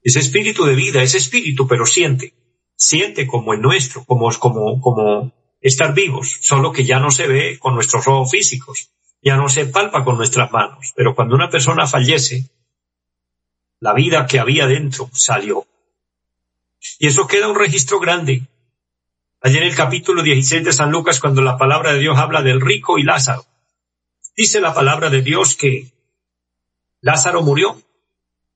Ese 0.04 0.20
espíritu 0.20 0.66
de 0.66 0.76
vida, 0.76 1.02
ese 1.02 1.18
espíritu, 1.18 1.66
pero 1.66 1.86
siente, 1.86 2.34
siente 2.76 3.26
como 3.26 3.54
el 3.54 3.62
nuestro, 3.62 4.04
como, 4.04 4.30
como, 4.38 4.82
como 4.82 5.32
estar 5.62 5.94
vivos, 5.94 6.40
solo 6.42 6.74
que 6.74 6.84
ya 6.84 7.00
no 7.00 7.10
se 7.10 7.26
ve 7.28 7.58
con 7.58 7.74
nuestros 7.74 8.06
ojos 8.10 8.32
físicos, 8.32 8.92
ya 9.22 9.38
no 9.38 9.50
se 9.50 9.66
palpa 9.66 10.04
con 10.04 10.18
nuestras 10.18 10.52
manos. 10.52 10.94
Pero 10.96 11.16
cuando 11.16 11.36
una 11.36 11.50
persona 11.50 11.88
fallece, 11.88 12.50
la 13.80 13.94
vida 13.94 14.26
que 14.28 14.40
había 14.40 14.68
dentro 14.68 15.10
salió. 15.14 15.66
Y 17.00 17.08
eso 17.08 17.28
queda 17.28 17.48
un 17.48 17.58
registro 17.58 18.00
grande. 18.00 18.48
Allí 19.42 19.58
en 19.58 19.64
el 19.64 19.76
capítulo 19.76 20.22
16 20.22 20.64
de 20.64 20.74
San 20.74 20.92
Lucas, 20.92 21.20
cuando 21.20 21.42
la 21.42 21.58
palabra 21.58 21.94
de 21.94 22.00
Dios 22.00 22.18
habla 22.18 22.42
del 22.42 22.62
rico 22.62 22.98
y 22.98 23.04
Lázaro, 23.04 23.46
dice 24.36 24.62
la 24.62 24.74
palabra 24.74 25.10
de 25.10 25.22
Dios 25.22 25.56
que 25.56 25.92
Lázaro 27.02 27.42
murió 27.42 27.82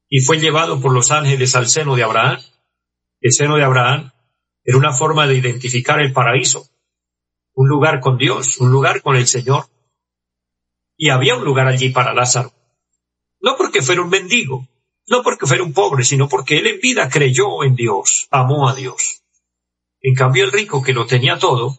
y 0.08 0.22
fue 0.22 0.40
llevado 0.40 0.80
por 0.80 0.94
los 0.94 1.12
ángeles 1.12 1.56
al 1.56 1.68
seno 1.68 1.96
de 1.96 2.04
Abraham. 2.04 2.40
El 3.22 3.34
seno 3.34 3.58
de 3.58 3.64
Abraham 3.64 4.12
era 4.64 4.78
una 4.78 4.94
forma 4.94 5.26
de 5.28 5.36
identificar 5.36 6.00
el 6.00 6.14
paraíso, 6.14 6.68
un 7.54 7.68
lugar 7.68 8.00
con 8.00 8.18
Dios, 8.18 8.60
un 8.60 8.72
lugar 8.72 9.02
con 9.02 9.16
el 9.16 9.28
Señor. 9.28 9.66
Y 10.98 11.10
había 11.10 11.36
un 11.36 11.44
lugar 11.44 11.68
allí 11.68 11.90
para 11.90 12.14
Lázaro. 12.14 12.54
No 13.42 13.56
porque 13.58 13.82
fuera 13.82 14.02
un 14.02 14.10
mendigo, 14.10 14.68
no 15.08 15.22
porque 15.22 15.46
fuera 15.46 15.64
un 15.64 15.74
pobre, 15.74 16.04
sino 16.04 16.28
porque 16.28 16.58
él 16.58 16.68
en 16.68 16.80
vida 16.80 17.10
creyó 17.10 17.64
en 17.64 17.76
Dios, 17.76 18.28
amó 18.32 18.68
a 18.68 18.76
Dios. 18.76 19.22
En 20.02 20.16
cambio 20.16 20.46
el 20.46 20.52
rico 20.52 20.82
que 20.82 20.94
lo 20.94 21.06
tenía 21.06 21.38
todo, 21.38 21.78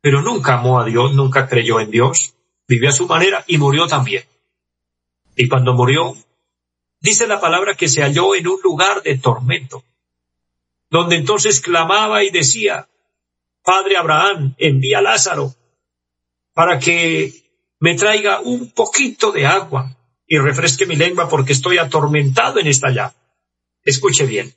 pero 0.00 0.22
nunca 0.22 0.58
amó 0.58 0.80
a 0.80 0.84
Dios, 0.84 1.14
nunca 1.14 1.48
creyó 1.48 1.80
en 1.80 1.90
Dios, 1.90 2.34
vivió 2.66 2.88
a 2.88 2.92
su 2.92 3.06
manera 3.06 3.44
y 3.46 3.58
murió 3.58 3.86
también. 3.86 4.24
Y 5.36 5.48
cuando 5.48 5.74
murió, 5.74 6.16
dice 7.00 7.26
la 7.26 7.40
palabra 7.40 7.74
que 7.74 7.88
se 7.88 8.02
halló 8.02 8.34
en 8.34 8.48
un 8.48 8.60
lugar 8.62 9.02
de 9.02 9.18
tormento, 9.18 9.84
donde 10.88 11.16
entonces 11.16 11.60
clamaba 11.60 12.24
y 12.24 12.30
decía, 12.30 12.88
Padre 13.62 13.96
Abraham, 13.96 14.54
envía 14.58 14.98
a 14.98 15.02
Lázaro 15.02 15.54
para 16.52 16.78
que 16.78 17.39
me 17.80 17.94
traiga 17.94 18.40
un 18.40 18.70
poquito 18.72 19.32
de 19.32 19.46
agua 19.46 19.96
y 20.26 20.38
refresque 20.38 20.86
mi 20.86 20.96
lengua 20.96 21.28
porque 21.28 21.54
estoy 21.54 21.78
atormentado 21.78 22.60
en 22.60 22.66
esta 22.66 22.90
llave. 22.90 23.14
Escuche 23.82 24.26
bien. 24.26 24.54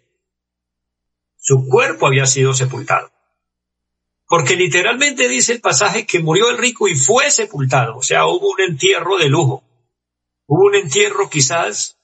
Su 1.37 1.65
cuerpo 1.67 2.05
había 2.05 2.25
sido 2.25 2.53
sepultado. 2.53 3.11
Porque 4.27 4.55
literalmente 4.55 5.27
dice 5.29 5.53
el 5.53 5.61
pasaje 5.61 6.05
que 6.05 6.19
murió 6.19 6.49
el 6.49 6.57
rico 6.57 6.87
y 6.87 6.95
fue 6.95 7.31
sepultado. 7.31 7.97
O 7.97 8.03
sea, 8.03 8.25
hubo 8.27 8.51
un 8.51 8.61
entierro 8.61 9.17
de 9.17 9.29
lujo. 9.29 9.63
Hubo 10.45 10.65
un 10.65 10.75
entierro 10.75 11.29
quizás 11.29 11.97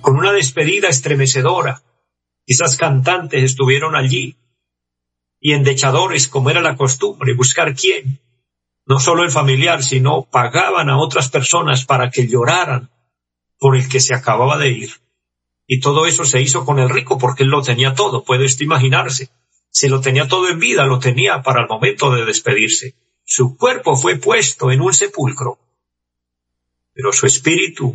con 0.00 0.16
una 0.16 0.32
despedida 0.32 0.88
estremecedora. 0.88 1.82
Quizás 2.44 2.76
cantantes 2.76 3.42
estuvieron 3.42 3.94
allí 3.94 4.36
y 5.40 5.52
endechadores, 5.52 6.26
como 6.26 6.50
era 6.50 6.60
la 6.60 6.76
costumbre, 6.76 7.34
buscar 7.34 7.74
quién 7.74 8.25
no 8.86 9.00
solo 9.00 9.24
el 9.24 9.30
familiar, 9.30 9.82
sino 9.82 10.28
pagaban 10.30 10.88
a 10.88 10.98
otras 10.98 11.28
personas 11.28 11.84
para 11.84 12.10
que 12.10 12.28
lloraran 12.28 12.90
por 13.58 13.76
el 13.76 13.88
que 13.88 14.00
se 14.00 14.14
acababa 14.14 14.58
de 14.58 14.70
ir. 14.70 14.90
Y 15.66 15.80
todo 15.80 16.06
eso 16.06 16.24
se 16.24 16.40
hizo 16.40 16.64
con 16.64 16.78
el 16.78 16.88
rico 16.88 17.18
porque 17.18 17.42
él 17.42 17.48
lo 17.48 17.62
tenía 17.62 17.94
todo, 17.94 18.22
puede 18.24 18.44
usted 18.44 18.64
imaginarse. 18.64 19.28
Si 19.70 19.88
lo 19.88 20.00
tenía 20.00 20.28
todo 20.28 20.48
en 20.48 20.60
vida, 20.60 20.86
lo 20.86 21.00
tenía 21.00 21.42
para 21.42 21.62
el 21.62 21.68
momento 21.68 22.10
de 22.12 22.24
despedirse. 22.24 22.94
Su 23.24 23.56
cuerpo 23.56 23.96
fue 23.96 24.16
puesto 24.16 24.70
en 24.70 24.80
un 24.80 24.94
sepulcro, 24.94 25.58
pero 26.94 27.12
su 27.12 27.26
espíritu, 27.26 27.94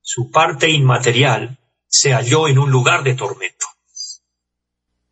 su 0.00 0.30
parte 0.30 0.70
inmaterial, 0.70 1.58
se 1.86 2.14
halló 2.14 2.48
en 2.48 2.58
un 2.58 2.70
lugar 2.70 3.04
de 3.04 3.14
tormento. 3.14 3.66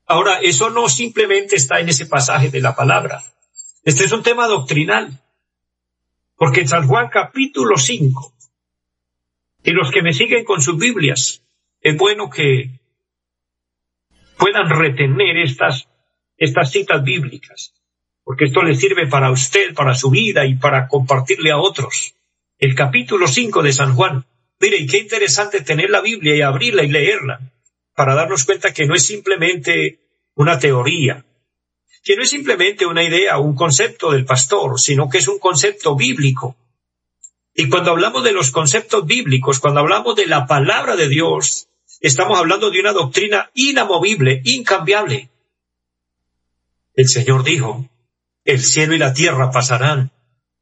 Ahora, 0.07 0.41
eso 0.41 0.71
no 0.71 0.89
simplemente 0.89 1.57
está 1.57 1.79
en 1.79 1.91
ese 1.91 2.07
pasaje 2.07 2.49
de 2.49 2.61
la 2.61 2.75
palabra. 2.75 3.23
Este 3.83 4.05
es 4.05 4.13
un 4.13 4.23
tema 4.23 4.47
doctrinal, 4.47 5.19
porque 6.37 6.61
en 6.61 6.69
San 6.69 6.87
Juan 6.87 7.09
capítulo 7.09 7.79
5, 7.79 8.35
y 9.65 9.71
los 9.71 9.91
que 9.91 10.03
me 10.03 10.13
siguen 10.13 10.45
con 10.45 10.61
sus 10.61 10.77
Biblias, 10.77 11.43
es 11.81 11.97
bueno 11.97 12.29
que 12.29 12.79
puedan 14.37 14.69
retener 14.69 15.39
estas, 15.39 15.89
estas 16.37 16.71
citas 16.71 17.03
bíblicas, 17.03 17.73
porque 18.23 18.45
esto 18.45 18.63
les 18.63 18.79
sirve 18.79 19.07
para 19.07 19.31
usted, 19.31 19.75
para 19.75 19.95
su 19.95 20.11
vida 20.11 20.45
y 20.45 20.57
para 20.57 20.87
compartirle 20.87 21.51
a 21.51 21.57
otros. 21.57 22.15
El 22.59 22.75
capítulo 22.75 23.27
5 23.27 23.63
de 23.63 23.73
San 23.73 23.95
Juan. 23.95 24.27
Mire, 24.61 24.77
y 24.77 24.87
qué 24.87 24.99
interesante 24.99 25.63
tener 25.63 25.89
la 25.89 26.03
Biblia 26.03 26.37
y 26.37 26.43
abrirla 26.43 26.85
y 26.85 26.89
leerla, 26.89 27.41
para 27.95 28.15
darnos 28.15 28.45
cuenta 28.45 28.75
que 28.75 28.85
no 28.85 28.95
es 28.95 29.07
simplemente 29.07 30.01
una 30.35 30.59
teoría, 30.59 31.25
que 32.03 32.17
no 32.17 32.23
es 32.23 32.31
simplemente 32.31 32.87
una 32.87 33.03
idea 33.03 33.39
un 33.39 33.55
concepto 33.55 34.11
del 34.11 34.25
pastor, 34.25 34.81
sino 34.81 35.09
que 35.09 35.19
es 35.19 35.29
un 35.29 35.39
concepto 35.39 35.97
bíblico. 35.97 36.57
Y 37.55 37.69
cuando 37.69 37.91
hablamos 37.91 38.25
de 38.25 38.33
los 38.33 38.51
conceptos 38.51 39.05
bíblicos, 39.07 39.61
cuando 39.61 39.81
hablamos 39.81 40.17
de 40.17 40.27
la 40.27 40.47
palabra 40.47 40.97
de 40.97 41.09
Dios, 41.09 41.69
estamos 42.01 42.39
hablando 42.39 42.71
de 42.71 42.81
una 42.81 42.93
doctrina 42.93 43.51
inamovible, 43.55 44.41
incambiable. 44.45 45.31
El 46.95 47.09
Señor 47.09 47.45
dijo, 47.45 47.89
el 48.45 48.61
cielo 48.61 48.95
y 48.95 48.99
la 48.99 49.13
tierra 49.13 49.51
pasarán, 49.51 50.11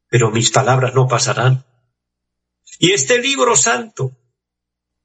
pero 0.09 0.31
mis 0.31 0.51
palabras 0.51 0.95
no 0.95 1.07
pasarán. 1.07 1.65
Y 2.79 2.93
este 2.93 3.19
libro 3.19 3.57
santo 3.57 4.13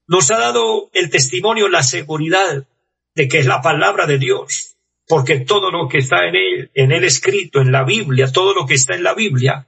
nos 0.07 0.31
ha 0.31 0.37
dado 0.37 0.89
el 0.93 1.09
testimonio, 1.09 1.67
la 1.69 1.83
seguridad 1.83 2.67
de 3.15 3.27
que 3.27 3.39
es 3.39 3.45
la 3.45 3.61
palabra 3.61 4.05
de 4.05 4.17
Dios, 4.17 4.72
porque 5.07 5.41
todo 5.41 5.69
lo 5.69 5.87
que 5.87 5.99
está 5.99 6.27
en 6.27 6.35
él, 6.35 6.71
en 6.73 6.91
él 6.91 7.03
escrito, 7.03 7.61
en 7.61 7.71
la 7.71 7.83
Biblia, 7.83 8.31
todo 8.31 8.53
lo 8.53 8.65
que 8.65 8.75
está 8.75 8.95
en 8.95 9.03
la 9.03 9.13
Biblia, 9.13 9.67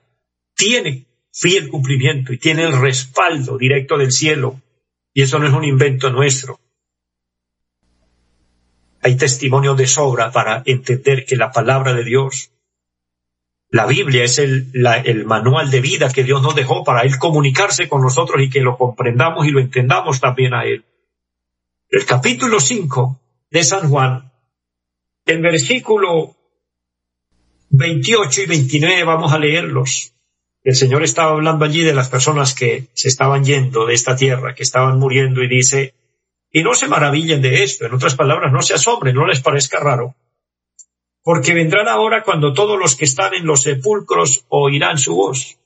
tiene 0.55 1.05
fiel 1.31 1.69
cumplimiento 1.69 2.31
y 2.31 2.37
tiene 2.37 2.63
el 2.63 2.79
respaldo 2.79 3.57
directo 3.57 3.97
del 3.97 4.11
cielo. 4.11 4.61
Y 5.13 5.21
eso 5.21 5.39
no 5.39 5.47
es 5.47 5.53
un 5.53 5.63
invento 5.63 6.09
nuestro. 6.09 6.59
Hay 9.01 9.15
testimonio 9.17 9.75
de 9.75 9.87
sobra 9.87 10.31
para 10.31 10.63
entender 10.65 11.25
que 11.25 11.35
la 11.35 11.51
palabra 11.51 11.93
de 11.93 12.03
Dios, 12.03 12.51
la 13.69 13.85
Biblia 13.85 14.23
es 14.23 14.39
el, 14.39 14.71
manual 15.25 15.69
de 15.69 15.81
vida 15.81 16.11
que 16.11 16.23
Dios 16.23 16.41
nos 16.41 16.55
dejó 16.55 16.83
para 16.83 17.01
Él 17.01 17.19
comunicarse 17.19 17.87
con 17.87 18.01
nosotros 18.01 18.41
y 18.41 18.49
que 18.49 18.61
lo 18.61 18.77
comprendamos 18.77 19.45
y 19.45 19.51
lo 19.51 19.59
entendamos 19.59 20.19
también 20.19 20.53
a 20.53 20.63
Él. 20.63 20.85
El 21.89 22.05
capítulo 22.05 22.59
5 22.59 23.21
de 23.51 23.63
San 23.63 23.89
Juan 23.89 24.24
el 25.25 25.41
versículo 25.41 26.35
28 27.69 28.41
y 28.41 28.45
29 28.45 29.03
vamos 29.03 29.33
a 29.33 29.39
leerlos. 29.39 30.13
El 30.63 30.75
Señor 30.75 31.03
estaba 31.03 31.31
hablando 31.31 31.65
allí 31.65 31.81
de 31.81 31.93
las 31.93 32.09
personas 32.09 32.53
que 32.53 32.87
se 32.93 33.07
estaban 33.07 33.43
yendo 33.43 33.85
de 33.85 33.93
esta 33.93 34.15
tierra, 34.15 34.55
que 34.55 34.63
estaban 34.63 34.99
muriendo 34.99 35.43
y 35.43 35.47
dice, 35.47 35.93
y 36.51 36.63
no 36.63 36.73
se 36.73 36.87
maravillen 36.87 37.41
de 37.41 37.63
esto, 37.63 37.85
en 37.85 37.93
otras 37.93 38.15
palabras, 38.15 38.51
no 38.51 38.61
se 38.61 38.73
asombren, 38.73 39.15
no 39.15 39.27
les 39.27 39.41
parezca 39.41 39.79
raro, 39.79 40.15
porque 41.23 41.53
vendrán 41.53 41.87
ahora 41.87 42.23
cuando 42.23 42.53
todos 42.53 42.79
los 42.79 42.95
que 42.95 43.05
están 43.05 43.33
en 43.33 43.45
los 43.45 43.63
sepulcros 43.63 44.45
oirán 44.49 44.97
su 44.97 45.15
voz. 45.15 45.57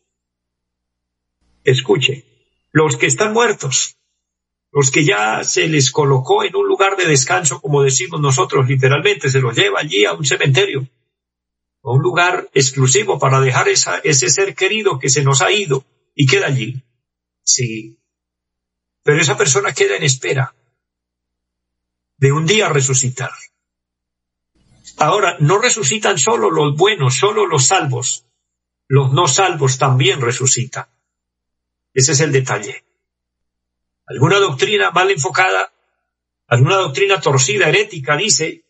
Escuche, 1.63 2.25
los 2.71 2.97
que 2.97 3.05
están 3.05 3.33
muertos 3.33 3.98
los 4.71 4.91
que 4.91 5.03
ya 5.03 5.43
se 5.43 5.67
les 5.67 5.91
colocó 5.91 6.43
en 6.43 6.55
un 6.55 6.67
lugar 6.67 6.95
de 6.95 7.05
descanso, 7.05 7.59
como 7.59 7.81
decimos 7.81 8.21
nosotros 8.21 8.67
literalmente, 8.67 9.29
se 9.29 9.39
los 9.39 9.55
lleva 9.55 9.79
allí 9.79 10.05
a 10.05 10.13
un 10.13 10.25
cementerio, 10.25 10.87
a 11.83 11.91
un 11.91 12.01
lugar 12.01 12.49
exclusivo 12.53 13.17
para 13.17 13.41
dejar 13.41 13.67
ese 13.69 14.29
ser 14.29 14.53
querido 14.55 14.99
que 14.99 15.09
se 15.09 15.23
nos 15.23 15.41
ha 15.41 15.51
ido 15.51 15.85
y 16.13 16.27
queda 16.27 16.47
allí. 16.47 16.83
Sí. 17.43 17.97
Pero 19.03 19.21
esa 19.21 19.37
persona 19.37 19.73
queda 19.73 19.95
en 19.95 20.03
espera 20.03 20.53
de 22.17 22.31
un 22.31 22.45
día 22.45 22.69
resucitar. 22.69 23.31
Ahora, 24.97 25.37
no 25.39 25.57
resucitan 25.59 26.17
solo 26.17 26.51
los 26.51 26.75
buenos, 26.75 27.15
solo 27.15 27.47
los 27.47 27.67
salvos. 27.67 28.25
Los 28.87 29.13
no 29.13 29.27
salvos 29.27 29.77
también 29.77 30.19
resucitan. 30.19 30.87
Ese 31.93 32.11
es 32.11 32.19
el 32.19 32.31
detalle 32.31 32.83
alguna 34.09 34.39
doctrina 34.39 34.91
mal 34.91 35.11
enfocada, 35.11 35.71
alguna 36.47 36.77
doctrina 36.77 37.21
torcida, 37.21 37.69
herética, 37.69 38.17
dice 38.17 38.65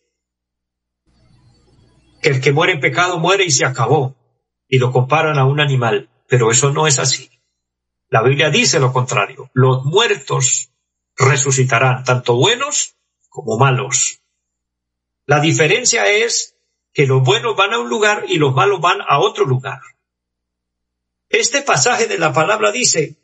que 2.22 2.28
el 2.28 2.40
que 2.42 2.52
muere 2.52 2.74
en 2.74 2.80
pecado 2.80 3.18
muere 3.18 3.44
y 3.44 3.50
se 3.50 3.64
acabó, 3.64 4.16
y 4.68 4.78
lo 4.78 4.92
comparan 4.92 5.38
a 5.38 5.46
un 5.46 5.58
animal, 5.58 6.10
pero 6.28 6.50
eso 6.50 6.70
no 6.72 6.86
es 6.86 6.98
así. 6.98 7.30
La 8.10 8.22
Biblia 8.22 8.50
dice 8.50 8.78
lo 8.78 8.92
contrario, 8.92 9.50
los 9.54 9.84
muertos 9.84 10.70
resucitarán, 11.16 12.04
tanto 12.04 12.36
buenos 12.36 12.96
como 13.30 13.56
malos. 13.56 14.20
La 15.24 15.40
diferencia 15.40 16.06
es 16.06 16.56
que 16.92 17.06
los 17.06 17.22
buenos 17.22 17.56
van 17.56 17.72
a 17.72 17.78
un 17.78 17.88
lugar 17.88 18.24
y 18.28 18.36
los 18.36 18.54
malos 18.54 18.80
van 18.80 19.00
a 19.00 19.20
otro 19.20 19.46
lugar. 19.46 19.80
Este 21.28 21.62
pasaje 21.62 22.08
de 22.08 22.18
la 22.18 22.32
palabra 22.32 22.72
dice, 22.72 23.16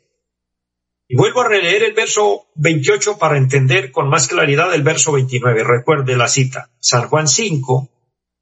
y 1.07 1.15
vuelvo 1.15 1.41
a 1.41 1.47
releer 1.47 1.83
el 1.83 1.93
verso 1.93 2.47
28 2.55 3.17
para 3.17 3.37
entender 3.37 3.91
con 3.91 4.09
más 4.09 4.27
claridad 4.27 4.73
el 4.73 4.83
verso 4.83 5.13
29. 5.13 5.63
Recuerde 5.63 6.17
la 6.17 6.27
cita. 6.27 6.69
San 6.79 7.07
Juan 7.07 7.27
5, 7.27 7.89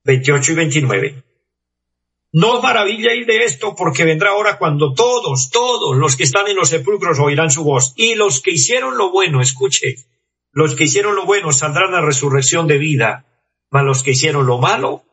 28 0.03 0.51
y 0.51 0.55
29. 0.55 1.23
No 2.33 2.53
os 2.53 2.63
maravilléis 2.63 3.25
de 3.27 3.45
esto, 3.45 3.75
porque 3.75 4.03
vendrá 4.03 4.33
hora 4.33 4.57
cuando 4.57 4.93
todos, 4.93 5.51
todos 5.51 5.95
los 5.95 6.17
que 6.17 6.23
están 6.23 6.47
en 6.47 6.57
los 6.57 6.69
sepulcros 6.69 7.19
oirán 7.19 7.51
su 7.51 7.63
voz. 7.63 7.93
Y 7.95 8.15
los 8.15 8.41
que 8.41 8.51
hicieron 8.51 8.97
lo 8.97 9.11
bueno, 9.11 9.41
escuche, 9.41 9.95
los 10.51 10.75
que 10.75 10.85
hicieron 10.85 11.15
lo 11.15 11.25
bueno 11.25 11.53
saldrán 11.53 11.93
a 11.93 12.01
resurrección 12.01 12.67
de 12.67 12.77
vida, 12.77 13.25
mas 13.69 13.85
los 13.85 14.03
que 14.03 14.11
hicieron 14.11 14.47
lo 14.47 14.57
malo, 14.57 15.03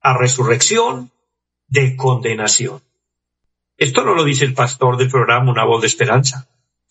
a 0.00 0.16
resurrección 0.16 1.12
de 1.68 1.94
condenación. 1.94 2.82
Esto 3.76 4.02
no 4.04 4.14
lo 4.14 4.24
dice 4.24 4.44
el 4.44 4.54
pastor 4.54 4.96
del 4.96 5.10
programa 5.10 5.52
Una 5.52 5.64
voz 5.64 5.82
de 5.82 5.86
esperanza. 5.86 6.48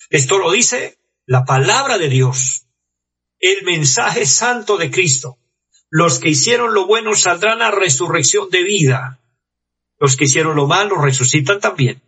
Esto 0.10 0.40
lo 0.40 0.52
dice 0.52 0.98
la 1.26 1.46
palabra 1.46 2.00
de 2.00 2.10
Dios, 2.10 2.66
el 3.40 3.64
mensaje 3.64 4.26
santo 4.26 4.78
de 4.78 4.90
Cristo. 4.90 5.38
Los 5.90 6.20
que 6.20 6.30
hicieron 6.30 6.74
lo 6.74 6.88
bueno 6.88 7.16
saldrán 7.16 7.62
a 7.62 7.72
resurrección 7.72 8.50
de 8.50 8.64
vida. 8.64 9.20
Los 10.00 10.18
que 10.18 10.26
hicieron 10.26 10.56
lo 10.56 10.66
malo 10.66 10.96
resucitan 10.96 11.60
también, 11.60 12.02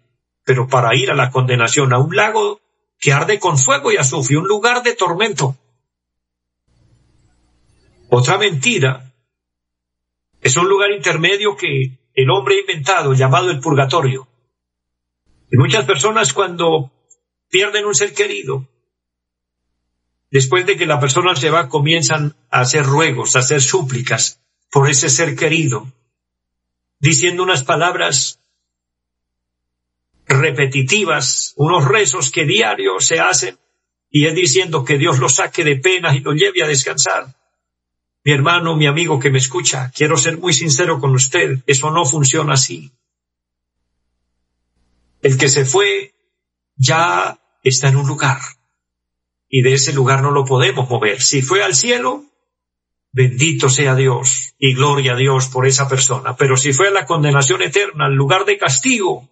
pero 0.44 0.68
para 0.68 0.96
ir 0.96 1.12
a 1.12 1.16
la 1.16 1.30
condenación, 1.30 1.94
a 1.94 2.00
un 2.00 2.16
lago 2.16 2.62
que 3.00 3.14
arde 3.14 3.40
con 3.40 3.58
fuego 3.58 3.92
y 3.92 3.98
azufre, 3.98 4.38
un 4.38 4.48
lugar 4.48 4.82
de 4.82 4.96
tormento. 4.96 5.56
Otra 8.10 8.38
mentira 8.38 9.12
es 10.42 10.58
un 10.58 10.68
lugar 10.68 10.92
intermedio 10.92 11.56
que 11.56 12.00
el 12.14 12.30
hombre 12.30 12.56
ha 12.56 12.62
inventado 12.62 13.14
llamado 13.14 13.52
el 13.52 13.60
purgatorio. 13.60 14.28
Y 15.52 15.58
muchas 15.58 15.86
personas 15.86 16.34
cuando 16.34 16.92
pierden 17.52 17.86
un 17.86 17.94
ser 17.94 18.14
querido, 18.14 18.68
después 20.32 20.66
de 20.66 20.78
que 20.78 20.86
la 20.86 21.00
persona 21.00 21.36
se 21.36 21.50
va, 21.50 21.70
comienzan 21.70 22.36
a 22.50 22.62
hacer 22.62 22.86
ruegos, 22.86 23.36
a 23.36 23.40
hacer 23.40 23.62
súplicas 23.62 24.40
por 24.72 24.90
ese 24.90 25.10
ser 25.10 25.36
querido, 25.36 25.92
diciendo 27.00 27.44
unas 27.44 27.64
palabras 27.64 28.40
repetitivas, 30.26 31.54
unos 31.58 31.86
rezos 31.86 32.32
que 32.32 32.46
diario 32.46 33.00
se 33.00 33.20
hacen, 33.20 33.60
y 34.10 34.28
es 34.28 34.34
diciendo 34.36 34.86
que 34.86 34.98
Dios 34.98 35.20
lo 35.20 35.28
saque 35.28 35.64
de 35.64 35.76
penas 35.76 36.16
y 36.16 36.20
lo 36.20 36.32
lleve 36.32 36.64
a 36.64 36.68
descansar. 36.68 37.36
Mi 38.24 38.32
hermano, 38.32 38.78
mi 38.78 38.86
amigo 38.86 39.20
que 39.20 39.30
me 39.30 39.40
escucha, 39.40 39.92
quiero 39.94 40.16
ser 40.16 40.38
muy 40.38 40.54
sincero 40.54 41.00
con 41.00 41.14
usted, 41.16 41.60
eso 41.66 41.92
no 41.92 42.06
funciona 42.06 42.54
así. 42.54 42.92
El 45.22 45.38
que 45.38 45.50
se 45.50 45.66
fue 45.66 46.14
ya 46.76 47.41
está 47.62 47.90
en 47.90 47.98
un 47.98 48.08
lugar 48.08 48.40
y 49.54 49.62
de 49.62 49.74
ese 49.74 49.92
lugar 49.92 50.24
no 50.24 50.32
lo 50.32 50.46
podemos 50.46 50.90
mover. 50.90 51.22
Si 51.22 51.42
fue 51.42 51.62
al 51.62 51.76
cielo, 51.76 52.24
bendito 53.12 53.70
sea 53.70 53.96
Dios 53.96 54.56
y 54.58 54.74
gloria 54.74 55.12
a 55.12 55.18
Dios 55.18 55.50
por 55.50 55.68
esa 55.68 55.90
persona. 55.90 56.38
Pero 56.38 56.56
si 56.56 56.72
fue 56.72 56.88
a 56.88 56.92
la 56.92 57.06
condenación 57.06 57.62
eterna, 57.62 58.06
al 58.06 58.16
lugar 58.16 58.46
de 58.46 58.58
castigo, 58.58 59.30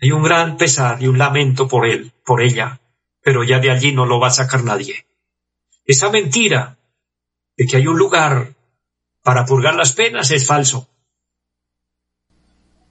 hay 0.00 0.12
un 0.12 0.22
gran 0.22 0.56
pesar 0.56 1.02
y 1.02 1.08
un 1.08 1.18
lamento 1.18 1.66
por 1.66 1.84
él, 1.84 2.12
por 2.24 2.40
ella, 2.40 2.80
pero 3.22 3.42
ya 3.42 3.58
de 3.58 3.72
allí 3.72 3.90
no 3.90 4.06
lo 4.06 4.20
va 4.20 4.28
a 4.28 4.30
sacar 4.30 4.62
nadie. 4.62 5.04
Esa 5.84 6.08
mentira 6.10 6.78
de 7.56 7.66
que 7.66 7.78
hay 7.78 7.88
un 7.88 7.98
lugar 7.98 8.54
para 9.24 9.44
purgar 9.44 9.74
las 9.74 9.92
penas 9.92 10.30
es 10.30 10.46
falso. 10.46 10.88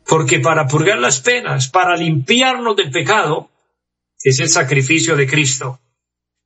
Porque 0.05 0.39
para 0.39 0.67
purgar 0.67 0.99
las 0.99 1.21
penas, 1.21 1.69
para 1.69 1.95
limpiarnos 1.95 2.75
del 2.75 2.91
pecado, 2.91 3.49
es 4.29 4.39
el 4.39 4.49
sacrificio 4.49 5.15
de 5.15 5.27
Cristo. 5.27 5.79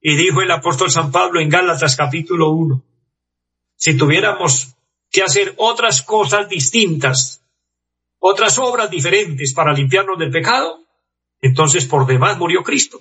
Y 0.02 0.16
dijo 0.16 0.42
el 0.42 0.52
apóstol 0.52 0.92
San 0.92 1.12
Pablo 1.12 1.40
en 1.42 1.50
Gálatas 1.50 1.96
capítulo 1.96 2.52
1, 2.52 2.84
si 3.76 3.98
tuviéramos 3.98 4.76
que 5.10 5.24
hacer 5.24 5.54
otras 5.58 6.02
cosas 6.02 6.48
distintas, 6.48 7.42
otras 8.20 8.58
obras 8.60 8.90
diferentes 8.90 9.54
para 9.54 9.74
limpiarnos 9.74 10.18
del 10.20 10.32
pecado, 10.32 10.84
entonces 11.42 11.86
por 11.86 12.06
demás 12.06 12.38
murió 12.38 12.64
Cristo. 12.64 13.00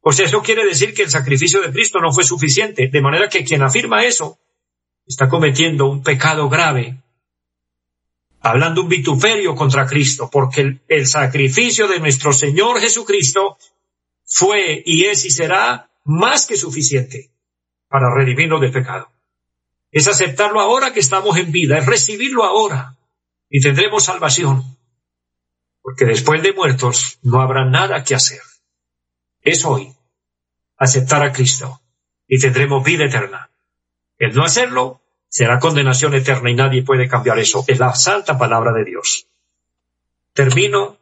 O 0.00 0.12
sea, 0.12 0.26
eso 0.26 0.42
quiere 0.42 0.64
decir 0.64 0.94
que 0.94 1.02
el 1.02 1.10
sacrificio 1.10 1.60
de 1.60 1.72
Cristo 1.72 2.00
no 2.00 2.12
fue 2.12 2.24
suficiente, 2.24 2.88
de 2.88 3.00
manera 3.00 3.28
que 3.28 3.44
quien 3.44 3.62
afirma 3.62 4.04
eso 4.04 4.38
está 5.06 5.28
cometiendo 5.28 5.86
un 5.86 6.02
pecado 6.02 6.48
grave 6.48 7.00
hablando 8.40 8.82
un 8.82 8.88
vituperio 8.88 9.54
contra 9.54 9.86
Cristo, 9.86 10.28
porque 10.30 10.80
el, 10.88 11.06
sacrificio 11.06 11.86
de 11.88 12.00
nuestro 12.00 12.32
Señor 12.32 12.80
Jesucristo 12.80 13.58
fue 14.30 14.82
y 14.86 15.06
es 15.06 15.24
y 15.24 15.30
será 15.30 15.90
más 16.04 16.46
que 16.46 16.56
suficiente 16.56 17.30
para 17.88 18.14
redimirnos 18.14 18.60
del 18.60 18.70
pecado. 18.70 19.10
Es 19.90 20.06
aceptarlo 20.06 20.60
ahora 20.60 20.92
que 20.92 21.00
estamos 21.00 21.36
en 21.36 21.50
vida, 21.50 21.78
es 21.78 21.86
recibirlo 21.86 22.44
ahora 22.44 22.96
y 23.48 23.60
tendremos 23.60 24.04
salvación, 24.04 24.78
porque 25.82 26.04
después 26.04 26.42
de 26.42 26.52
muertos 26.52 27.18
no 27.22 27.40
habrá 27.42 27.64
nada 27.64 28.04
que 28.04 28.14
hacer. 28.14 28.40
Es 29.42 29.64
hoy 29.64 29.92
aceptar 30.76 31.24
a 31.24 31.32
Cristo 31.32 31.80
y 32.28 32.38
tendremos 32.38 32.84
vida 32.84 33.06
eterna. 33.06 33.50
El 34.16 34.34
no 34.34 34.44
hacerlo 34.44 35.02
será 35.28 35.58
condenación 35.58 36.14
eterna 36.14 36.50
y 36.50 36.54
nadie 36.54 36.84
puede 36.84 37.08
cambiar 37.08 37.40
eso. 37.40 37.64
Es 37.66 37.80
la 37.80 37.94
santa 37.96 38.38
palabra 38.38 38.72
de 38.72 38.84
Dios. 38.84 39.26
Termino 40.32 40.99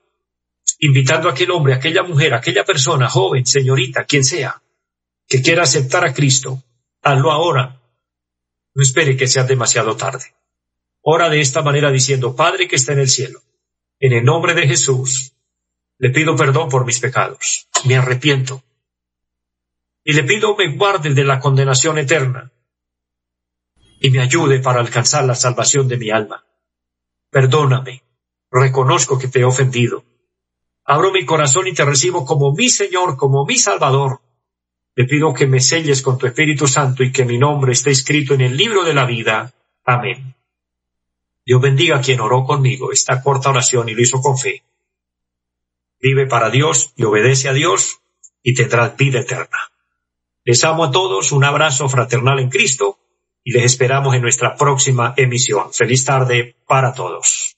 invitando 0.79 1.29
a 1.29 1.33
aquel 1.33 1.51
hombre, 1.51 1.75
a 1.75 1.77
aquella 1.77 2.03
mujer, 2.03 2.35
a 2.35 2.39
aquella 2.39 2.65
persona, 2.65 3.09
joven, 3.09 3.45
señorita, 3.47 4.05
quien 4.05 4.25
sea, 4.25 4.63
que 5.27 5.43
quiera 5.43 5.63
aceptar 5.63 6.07
a 6.07 6.15
Cristo. 6.15 6.63
Hazlo 7.03 7.31
ahora. 7.31 7.81
No 8.75 8.83
espere 8.83 9.17
que 9.17 9.27
sea 9.27 9.45
demasiado 9.45 9.97
tarde. 9.97 10.35
Ora 11.03 11.29
de 11.29 11.41
esta 11.41 11.63
manera 11.63 11.91
diciendo, 11.91 12.37
Padre 12.37 12.69
que 12.69 12.77
está 12.77 12.93
en 12.93 13.01
el 13.01 13.09
cielo, 13.09 13.41
en 13.99 14.13
el 14.13 14.25
nombre 14.25 14.55
de 14.55 14.67
Jesús, 14.67 15.33
le 15.99 16.11
pido 16.11 16.37
perdón 16.37 16.69
por 16.69 16.85
mis 16.85 17.01
pecados. 17.01 17.69
Me 17.85 17.97
arrepiento. 17.97 18.63
Y 20.05 20.13
le 20.13 20.25
pido 20.25 20.57
me 20.57 20.75
guarde 20.77 21.13
de 21.13 21.25
la 21.25 21.41
condenación 21.41 21.99
eterna 21.99 22.53
y 24.01 24.11
me 24.11 24.21
ayude 24.21 24.61
para 24.61 24.81
alcanzar 24.81 25.25
la 25.25 25.35
salvación 25.35 25.89
de 25.89 25.97
mi 25.97 26.11
alma. 26.11 26.45
Perdóname, 27.31 28.03
reconozco 28.51 29.19
que 29.19 29.29
te 29.29 29.41
he 29.41 29.45
ofendido. 29.45 30.05
Abro 30.91 31.13
mi 31.13 31.27
corazón 31.27 31.67
y 31.67 31.75
te 31.75 31.85
recibo 31.85 32.25
como 32.25 32.55
mi 32.55 32.71
Señor, 32.71 33.19
como 33.19 33.45
mi 33.45 33.59
Salvador. 33.59 34.23
Te 34.95 35.05
pido 35.05 35.35
que 35.35 35.47
me 35.47 35.61
selles 35.61 36.01
con 36.01 36.17
tu 36.17 36.27
Espíritu 36.27 36.67
Santo 36.67 37.03
y 37.03 37.13
que 37.13 37.27
mi 37.27 37.37
nombre 37.37 37.73
esté 37.73 37.91
escrito 37.91 38.33
en 38.33 38.41
el 38.41 38.57
libro 38.57 38.85
de 38.85 38.95
la 38.95 39.05
vida. 39.05 39.53
Amén. 39.85 40.35
Dios 41.45 41.61
bendiga 41.61 41.99
a 41.99 42.01
quien 42.01 42.21
oró 42.21 42.43
conmigo 42.43 42.91
esta 42.91 43.23
corta 43.23 43.51
oración 43.51 43.91
y 43.91 43.95
lo 43.95 44.01
hizo 44.01 44.23
con 44.23 44.39
fe. 44.39 44.63
Vive 46.01 46.27
para 46.27 46.49
Dios 46.49 46.95
y 46.97 47.05
obedece 47.05 47.51
a 47.51 47.53
Dios 47.53 48.01
y 48.43 48.55
tendrás 48.55 48.97
vida 48.97 49.21
eterna. 49.21 49.71
Les 50.43 50.65
amo 50.65 50.85
a 50.85 50.91
todos, 50.91 51.33
un 51.33 51.45
abrazo 51.45 51.87
fraternal 51.91 52.39
en 52.39 52.49
Cristo 52.49 52.99
y 53.45 53.53
les 53.53 53.65
esperamos 53.65 54.15
en 54.15 54.23
nuestra 54.23 54.57
próxima 54.57 55.13
emisión. 55.19 55.71
Feliz 55.71 56.07
tarde 56.07 56.57
para 56.67 56.95
todos. 56.95 57.58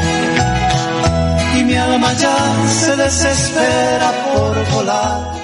Alma 1.91 2.13
ya 2.13 2.37
se 2.69 2.95
desespera 2.95 4.11
por 4.23 4.65
volar 4.71 5.40